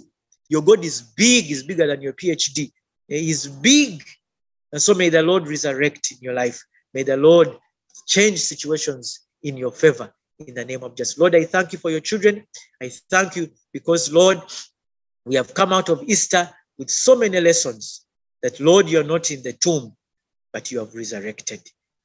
Your 0.49 0.61
God 0.61 0.83
is 0.83 1.01
big, 1.01 1.51
is 1.51 1.63
bigger 1.63 1.87
than 1.87 2.01
your 2.01 2.13
PhD. 2.13 2.71
Eh, 3.09 3.19
he's 3.19 3.47
big. 3.47 4.03
And 4.71 4.81
so 4.81 4.93
may 4.93 5.09
the 5.09 5.21
Lord 5.21 5.47
resurrect 5.47 6.11
in 6.11 6.17
your 6.21 6.33
life. 6.33 6.63
May 6.93 7.03
the 7.03 7.17
Lord 7.17 7.57
change 8.07 8.39
situations 8.39 9.21
in 9.43 9.57
your 9.57 9.71
favor 9.71 10.13
in 10.39 10.53
the 10.53 10.65
name 10.65 10.83
of 10.83 10.95
Jesus. 10.95 11.17
Lord, 11.17 11.35
I 11.35 11.45
thank 11.45 11.73
you 11.73 11.79
for 11.79 11.89
your 11.89 11.99
children. 11.99 12.45
I 12.81 12.89
thank 13.09 13.35
you 13.35 13.49
because, 13.73 14.11
Lord, 14.11 14.41
we 15.25 15.35
have 15.35 15.53
come 15.53 15.73
out 15.73 15.89
of 15.89 16.03
Easter 16.03 16.49
with 16.77 16.89
so 16.89 17.15
many 17.15 17.39
lessons 17.39 18.05
that, 18.41 18.59
Lord, 18.59 18.89
you're 18.89 19.03
not 19.03 19.29
in 19.31 19.43
the 19.43 19.53
tomb, 19.53 19.95
but 20.51 20.71
you 20.71 20.79
have 20.79 20.95
resurrected. 20.95 21.61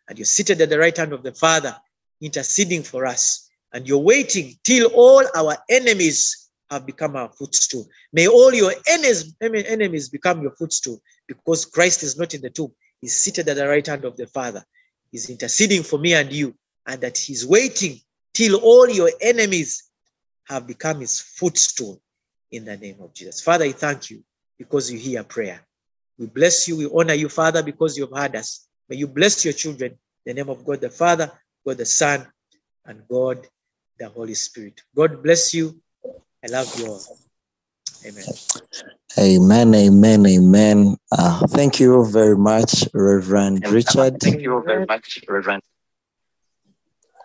And 0.08 0.18
you're 0.18 0.26
seated 0.26 0.60
at 0.60 0.68
the 0.68 0.78
right 0.78 0.96
hand 0.96 1.12
of 1.12 1.22
the 1.22 1.32
Father, 1.32 1.74
interceding 2.20 2.82
for 2.82 3.06
us. 3.06 3.48
And 3.72 3.88
you're 3.88 3.98
waiting 3.98 4.54
till 4.64 4.88
all 4.94 5.24
our 5.34 5.56
enemies 5.68 6.50
have 6.70 6.86
become 6.86 7.16
our 7.16 7.30
footstool. 7.30 7.86
May 8.12 8.28
all 8.28 8.52
your 8.52 8.72
enemies, 8.88 10.08
become 10.08 10.42
your 10.42 10.52
footstool 10.52 11.00
because 11.26 11.64
Christ 11.64 12.02
is 12.02 12.18
not 12.18 12.34
in 12.34 12.42
the 12.42 12.50
tomb. 12.50 12.72
He's 13.00 13.16
seated 13.16 13.48
at 13.48 13.56
the 13.56 13.68
right 13.68 13.86
hand 13.86 14.04
of 14.04 14.16
the 14.16 14.26
Father. 14.26 14.64
He's 15.10 15.30
interceding 15.30 15.82
for 15.82 15.98
me 15.98 16.14
and 16.14 16.32
you, 16.32 16.54
and 16.86 17.00
that 17.00 17.16
He's 17.18 17.46
waiting 17.46 18.00
till 18.34 18.56
all 18.56 18.88
your 18.88 19.10
enemies 19.20 19.84
have 20.44 20.66
become 20.66 21.00
His 21.00 21.20
footstool 21.20 22.00
in 22.52 22.64
the 22.64 22.76
name 22.76 22.96
of 23.00 23.12
Jesus. 23.12 23.40
Father, 23.40 23.64
I 23.64 23.72
thank 23.72 24.10
you 24.10 24.22
because 24.58 24.90
you 24.90 24.98
hear 24.98 25.22
prayer. 25.24 25.60
We 26.18 26.26
bless 26.26 26.68
you. 26.68 26.76
We 26.76 26.90
honor 26.92 27.14
you, 27.14 27.28
Father, 27.28 27.62
because 27.62 27.96
you 27.96 28.06
have 28.06 28.16
heard 28.16 28.36
us. 28.36 28.66
May 28.88 28.96
you 28.96 29.06
bless 29.06 29.44
your 29.44 29.54
children. 29.54 29.92
In 30.24 30.34
the 30.34 30.34
name 30.34 30.48
of 30.48 30.64
God 30.64 30.80
the 30.80 30.90
Father, 30.90 31.30
God 31.64 31.78
the 31.78 31.86
Son, 31.86 32.26
and 32.84 33.02
God 33.08 33.46
the 33.98 34.08
Holy 34.08 34.34
Spirit. 34.34 34.82
God 34.94 35.22
bless 35.22 35.54
you. 35.54 35.80
I 36.44 36.48
love 36.48 36.78
you 36.78 36.86
all. 36.86 37.02
Amen. 38.04 38.24
Amen, 39.18 39.74
amen, 39.74 40.26
amen. 40.26 40.96
Uh, 41.10 41.46
thank 41.48 41.80
you 41.80 42.04
very 42.06 42.36
much, 42.36 42.86
Reverend 42.92 43.66
Richard. 43.66 44.20
Thank 44.20 44.42
you 44.42 44.62
very 44.64 44.84
much, 44.86 45.20
Reverend. 45.28 45.62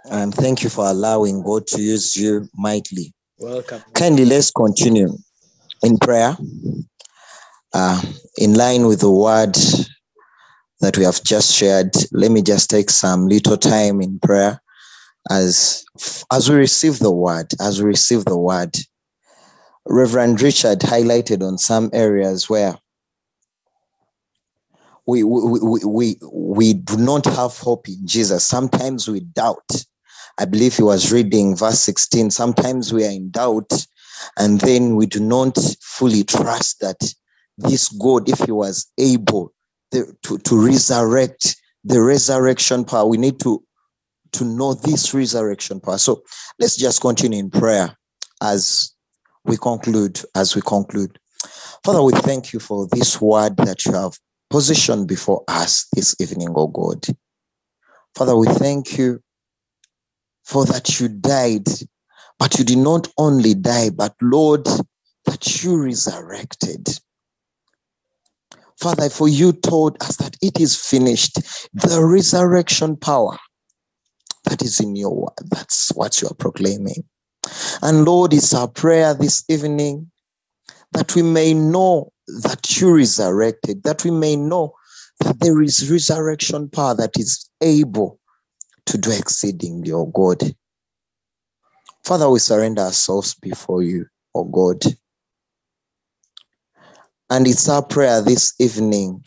And 0.05 0.33
thank 0.33 0.63
you 0.63 0.69
for 0.69 0.85
allowing 0.85 1.43
God 1.43 1.67
to 1.67 1.81
use 1.81 2.15
you 2.15 2.47
mightily 2.55 3.13
Welcome. 3.41 3.81
Kindly 3.95 4.25
let's 4.25 4.51
continue 4.51 5.17
in 5.81 5.97
prayer. 5.97 6.37
Uh, 7.73 7.99
in 8.37 8.53
line 8.53 8.85
with 8.85 8.99
the 8.99 9.09
word 9.09 9.55
that 10.81 10.95
we 10.95 11.03
have 11.05 11.23
just 11.23 11.51
shared, 11.51 11.89
let 12.11 12.29
me 12.29 12.43
just 12.43 12.69
take 12.69 12.91
some 12.91 13.27
little 13.27 13.57
time 13.57 13.99
in 13.99 14.19
prayer 14.19 14.61
as 15.31 15.83
as 16.31 16.51
we 16.51 16.55
receive 16.55 16.99
the 16.99 17.11
word, 17.11 17.47
as 17.59 17.81
we 17.81 17.87
receive 17.87 18.25
the 18.25 18.37
word. 18.37 18.77
Reverend 19.87 20.39
Richard 20.39 20.81
highlighted 20.81 21.41
on 21.41 21.57
some 21.57 21.89
areas 21.93 22.47
where 22.47 22.77
we, 25.07 25.23
we, 25.23 25.59
we, 25.59 25.79
we, 25.83 26.15
we 26.31 26.73
do 26.75 26.95
not 26.95 27.25
have 27.25 27.57
hope 27.57 27.87
in 27.87 28.05
Jesus. 28.05 28.45
Sometimes 28.45 29.07
we 29.07 29.21
doubt. 29.21 29.85
I 30.39 30.45
believe 30.45 30.75
he 30.75 30.83
was 30.83 31.11
reading 31.11 31.55
verse 31.55 31.79
16. 31.81 32.31
Sometimes 32.31 32.93
we 32.93 33.05
are 33.05 33.11
in 33.11 33.31
doubt, 33.31 33.71
and 34.37 34.59
then 34.61 34.95
we 34.95 35.05
do 35.05 35.19
not 35.19 35.57
fully 35.81 36.23
trust 36.23 36.79
that 36.81 37.13
this 37.57 37.89
God, 37.89 38.29
if 38.29 38.39
he 38.39 38.51
was 38.51 38.91
able 38.97 39.53
to, 39.91 40.37
to 40.37 40.65
resurrect 40.65 41.55
the 41.83 42.01
resurrection 42.01 42.85
power, 42.85 43.05
we 43.05 43.17
need 43.17 43.39
to, 43.41 43.63
to 44.33 44.45
know 44.45 44.73
this 44.73 45.13
resurrection 45.13 45.79
power. 45.79 45.97
So 45.97 46.23
let's 46.59 46.77
just 46.77 47.01
continue 47.01 47.39
in 47.39 47.49
prayer 47.49 47.95
as 48.41 48.93
we 49.43 49.57
conclude, 49.57 50.21
as 50.35 50.55
we 50.55 50.61
conclude. 50.61 51.17
Father, 51.83 52.03
we 52.03 52.13
thank 52.13 52.53
you 52.53 52.59
for 52.59 52.87
this 52.91 53.19
word 53.19 53.57
that 53.57 53.85
you 53.85 53.93
have 53.93 54.17
positioned 54.49 55.07
before 55.07 55.43
us 55.47 55.87
this 55.93 56.15
evening, 56.19 56.49
oh 56.55 56.67
God. 56.67 57.05
Father, 58.15 58.35
we 58.35 58.47
thank 58.47 58.97
you 58.97 59.21
for 60.51 60.65
that 60.65 60.99
you 60.99 61.07
died, 61.07 61.65
but 62.37 62.59
you 62.59 62.65
did 62.65 62.77
not 62.77 63.07
only 63.17 63.53
die, 63.53 63.89
but 63.89 64.13
Lord, 64.21 64.67
that 65.23 65.63
you 65.63 65.81
resurrected. 65.81 66.89
Father, 68.77 69.09
for 69.09 69.29
you 69.29 69.53
told 69.53 69.95
us 70.03 70.17
that 70.17 70.35
it 70.41 70.59
is 70.59 70.75
finished, 70.75 71.35
the 71.73 72.03
resurrection 72.03 72.97
power 72.97 73.37
that 74.43 74.61
is 74.61 74.81
in 74.81 74.97
your 74.97 75.15
word. 75.15 75.49
That's 75.49 75.89
what 75.95 76.21
you 76.21 76.27
are 76.27 76.35
proclaiming. 76.35 77.05
And 77.81 78.03
Lord, 78.03 78.33
it's 78.33 78.53
our 78.53 78.67
prayer 78.67 79.13
this 79.13 79.45
evening 79.47 80.11
that 80.91 81.15
we 81.15 81.21
may 81.21 81.53
know 81.53 82.11
that 82.43 82.77
you 82.77 82.93
resurrected, 82.93 83.83
that 83.83 84.03
we 84.03 84.11
may 84.11 84.35
know 84.35 84.73
that 85.21 85.39
there 85.39 85.61
is 85.61 85.89
resurrection 85.89 86.67
power 86.67 86.95
that 86.95 87.17
is 87.17 87.49
able 87.61 88.19
to 88.87 88.97
do 88.97 89.11
exceedingly, 89.11 89.91
oh 89.91 90.07
God. 90.07 90.41
Father, 92.03 92.29
we 92.29 92.39
surrender 92.39 92.81
ourselves 92.81 93.35
before 93.35 93.83
you, 93.83 94.05
oh 94.35 94.45
God. 94.45 94.83
And 97.29 97.47
it's 97.47 97.69
our 97.69 97.83
prayer 97.83 98.21
this 98.21 98.53
evening 98.59 99.23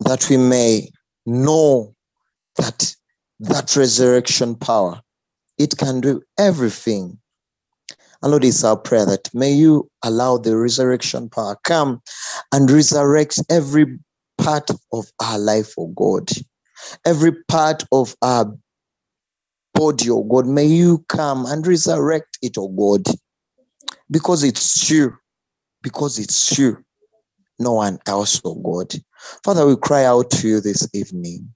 that 0.00 0.28
we 0.28 0.36
may 0.36 0.90
know 1.26 1.94
that 2.56 2.94
that 3.40 3.76
resurrection 3.76 4.54
power, 4.54 5.00
it 5.58 5.76
can 5.76 6.00
do 6.00 6.22
everything 6.38 7.20
and 8.22 8.32
Lord, 8.32 8.44
it's 8.44 8.64
our 8.64 8.76
prayer 8.76 9.06
that 9.06 9.32
may 9.32 9.52
you 9.52 9.90
allow 10.02 10.36
the 10.36 10.56
resurrection 10.56 11.30
power 11.30 11.56
come 11.64 12.02
and 12.52 12.70
resurrect 12.70 13.40
every 13.48 13.98
part 14.36 14.70
of 14.92 15.06
our 15.22 15.38
life, 15.38 15.72
oh 15.78 15.88
God. 15.96 16.28
Every 17.04 17.32
part 17.48 17.84
of 17.92 18.14
our 18.22 18.52
body, 19.74 20.10
oh 20.10 20.24
God. 20.24 20.46
May 20.46 20.66
you 20.66 21.04
come 21.08 21.46
and 21.46 21.66
resurrect 21.66 22.38
it, 22.42 22.56
oh 22.58 22.68
God. 22.68 23.04
Because 24.10 24.42
it's 24.42 24.86
true. 24.86 25.16
Because 25.82 26.18
it's 26.18 26.54
true. 26.54 26.76
No 27.58 27.72
one 27.74 27.98
else, 28.06 28.40
oh 28.44 28.54
God. 28.56 28.92
Father, 29.44 29.66
we 29.66 29.76
cry 29.76 30.04
out 30.04 30.30
to 30.30 30.48
you 30.48 30.60
this 30.60 30.88
evening. 30.94 31.52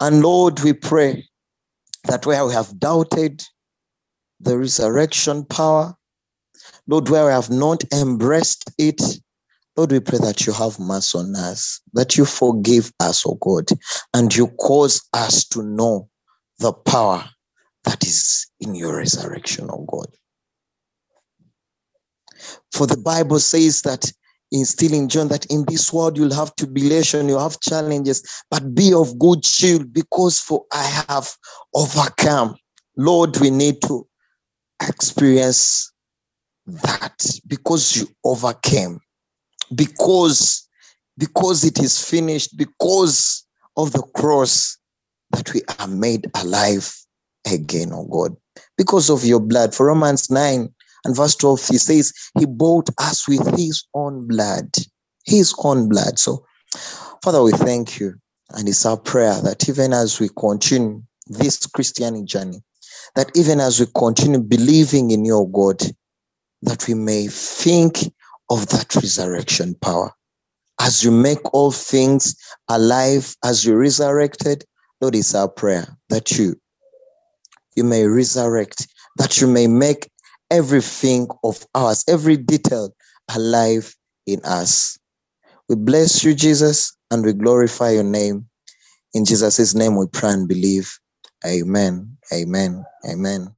And 0.00 0.22
Lord, 0.22 0.60
we 0.60 0.72
pray 0.72 1.26
that 2.04 2.26
where 2.26 2.44
we 2.46 2.52
have 2.52 2.78
doubted, 2.78 3.42
the 4.40 4.58
resurrection 4.58 5.44
power. 5.44 5.94
Lord, 6.86 7.08
where 7.08 7.26
we 7.26 7.32
have 7.32 7.50
not 7.50 7.84
embraced 7.92 8.70
it, 8.78 9.00
Lord, 9.76 9.92
we 9.92 10.00
pray 10.00 10.18
that 10.18 10.46
you 10.46 10.52
have 10.52 10.78
mercy 10.78 11.18
on 11.18 11.34
us, 11.36 11.80
that 11.92 12.16
you 12.16 12.24
forgive 12.24 12.92
us, 13.00 13.24
oh 13.26 13.38
God, 13.40 13.68
and 14.12 14.34
you 14.34 14.48
cause 14.60 15.08
us 15.12 15.44
to 15.48 15.62
know 15.62 16.08
the 16.58 16.72
power 16.72 17.24
that 17.84 18.04
is 18.04 18.46
in 18.60 18.74
your 18.74 18.96
resurrection, 18.96 19.68
oh 19.70 19.86
God. 19.90 20.08
For 22.72 22.86
the 22.86 22.96
Bible 22.96 23.38
says 23.38 23.82
that 23.82 24.12
in 24.52 24.64
still 24.64 24.92
in 24.92 25.08
John 25.08 25.28
that 25.28 25.46
in 25.46 25.64
this 25.68 25.92
world 25.92 26.16
you'll 26.16 26.34
have 26.34 26.56
tribulation, 26.56 27.28
you'll 27.28 27.40
have 27.40 27.60
challenges, 27.60 28.22
but 28.50 28.74
be 28.74 28.92
of 28.92 29.18
good 29.18 29.42
cheer 29.44 29.84
because 29.84 30.40
for 30.40 30.64
I 30.72 31.04
have 31.08 31.30
overcome. 31.74 32.56
Lord, 32.96 33.36
we 33.38 33.50
need 33.50 33.80
to 33.82 34.06
experience 34.82 35.92
that 36.66 37.24
because 37.46 37.96
you 37.96 38.08
overcame 38.24 38.98
because 39.74 40.66
because 41.18 41.64
it 41.64 41.78
is 41.78 42.02
finished 42.02 42.56
because 42.56 43.46
of 43.76 43.92
the 43.92 44.02
cross 44.14 44.78
that 45.30 45.52
we 45.52 45.62
are 45.78 45.88
made 45.88 46.26
alive 46.34 46.92
again 47.50 47.90
oh 47.92 48.04
god. 48.04 48.36
Because 48.76 49.10
of 49.10 49.24
your 49.24 49.40
blood. 49.40 49.74
For 49.74 49.86
romans 49.86 50.30
9 50.30 50.68
and 51.04 51.16
verse 51.16 51.36
12 51.36 51.68
he 51.68 51.78
says 51.78 52.12
he 52.38 52.46
bought 52.46 52.88
us 52.98 53.28
with 53.28 53.46
his 53.58 53.84
own 53.94 54.26
blood. 54.26 54.70
His 55.24 55.54
own 55.62 55.88
blood. 55.88 56.18
So 56.18 56.44
father 57.22 57.42
we 57.42 57.52
thank 57.52 58.00
you 58.00 58.14
and 58.50 58.68
it's 58.68 58.86
our 58.86 58.96
prayer 58.96 59.40
that 59.42 59.68
even 59.68 59.92
as 59.92 60.18
we 60.18 60.28
continue 60.36 61.02
this 61.28 61.64
christian 61.66 62.26
journey 62.26 62.60
that 63.14 63.30
even 63.34 63.60
as 63.60 63.80
we 63.80 63.86
continue 63.96 64.40
believing 64.40 65.10
in 65.10 65.24
your 65.24 65.48
God, 65.50 65.80
that 66.62 66.86
we 66.86 66.94
may 66.94 67.26
think 67.26 68.12
of 68.50 68.68
that 68.68 68.94
resurrection 68.96 69.76
power. 69.80 70.12
As 70.80 71.04
you 71.04 71.10
make 71.10 71.54
all 71.54 71.70
things 71.70 72.36
alive, 72.68 73.34
as 73.44 73.64
you 73.64 73.76
resurrected, 73.76 74.64
Lord, 75.00 75.14
it's 75.14 75.34
our 75.34 75.48
prayer 75.48 75.86
that 76.10 76.38
you, 76.38 76.56
you 77.76 77.84
may 77.84 78.06
resurrect, 78.06 78.88
that 79.18 79.40
you 79.40 79.46
may 79.46 79.66
make 79.66 80.10
everything 80.50 81.28
of 81.44 81.64
ours, 81.74 82.04
every 82.08 82.36
detail 82.36 82.94
alive 83.34 83.94
in 84.26 84.40
us. 84.44 84.98
We 85.68 85.76
bless 85.76 86.24
you, 86.24 86.34
Jesus, 86.34 86.96
and 87.10 87.24
we 87.24 87.32
glorify 87.32 87.90
your 87.92 88.04
name. 88.04 88.48
In 89.14 89.24
Jesus' 89.24 89.74
name 89.74 89.96
we 89.96 90.06
pray 90.06 90.30
and 90.30 90.48
believe. 90.48 90.98
Amen. 91.46 92.16
Amen. 92.32 92.84
Amen. 93.08 93.54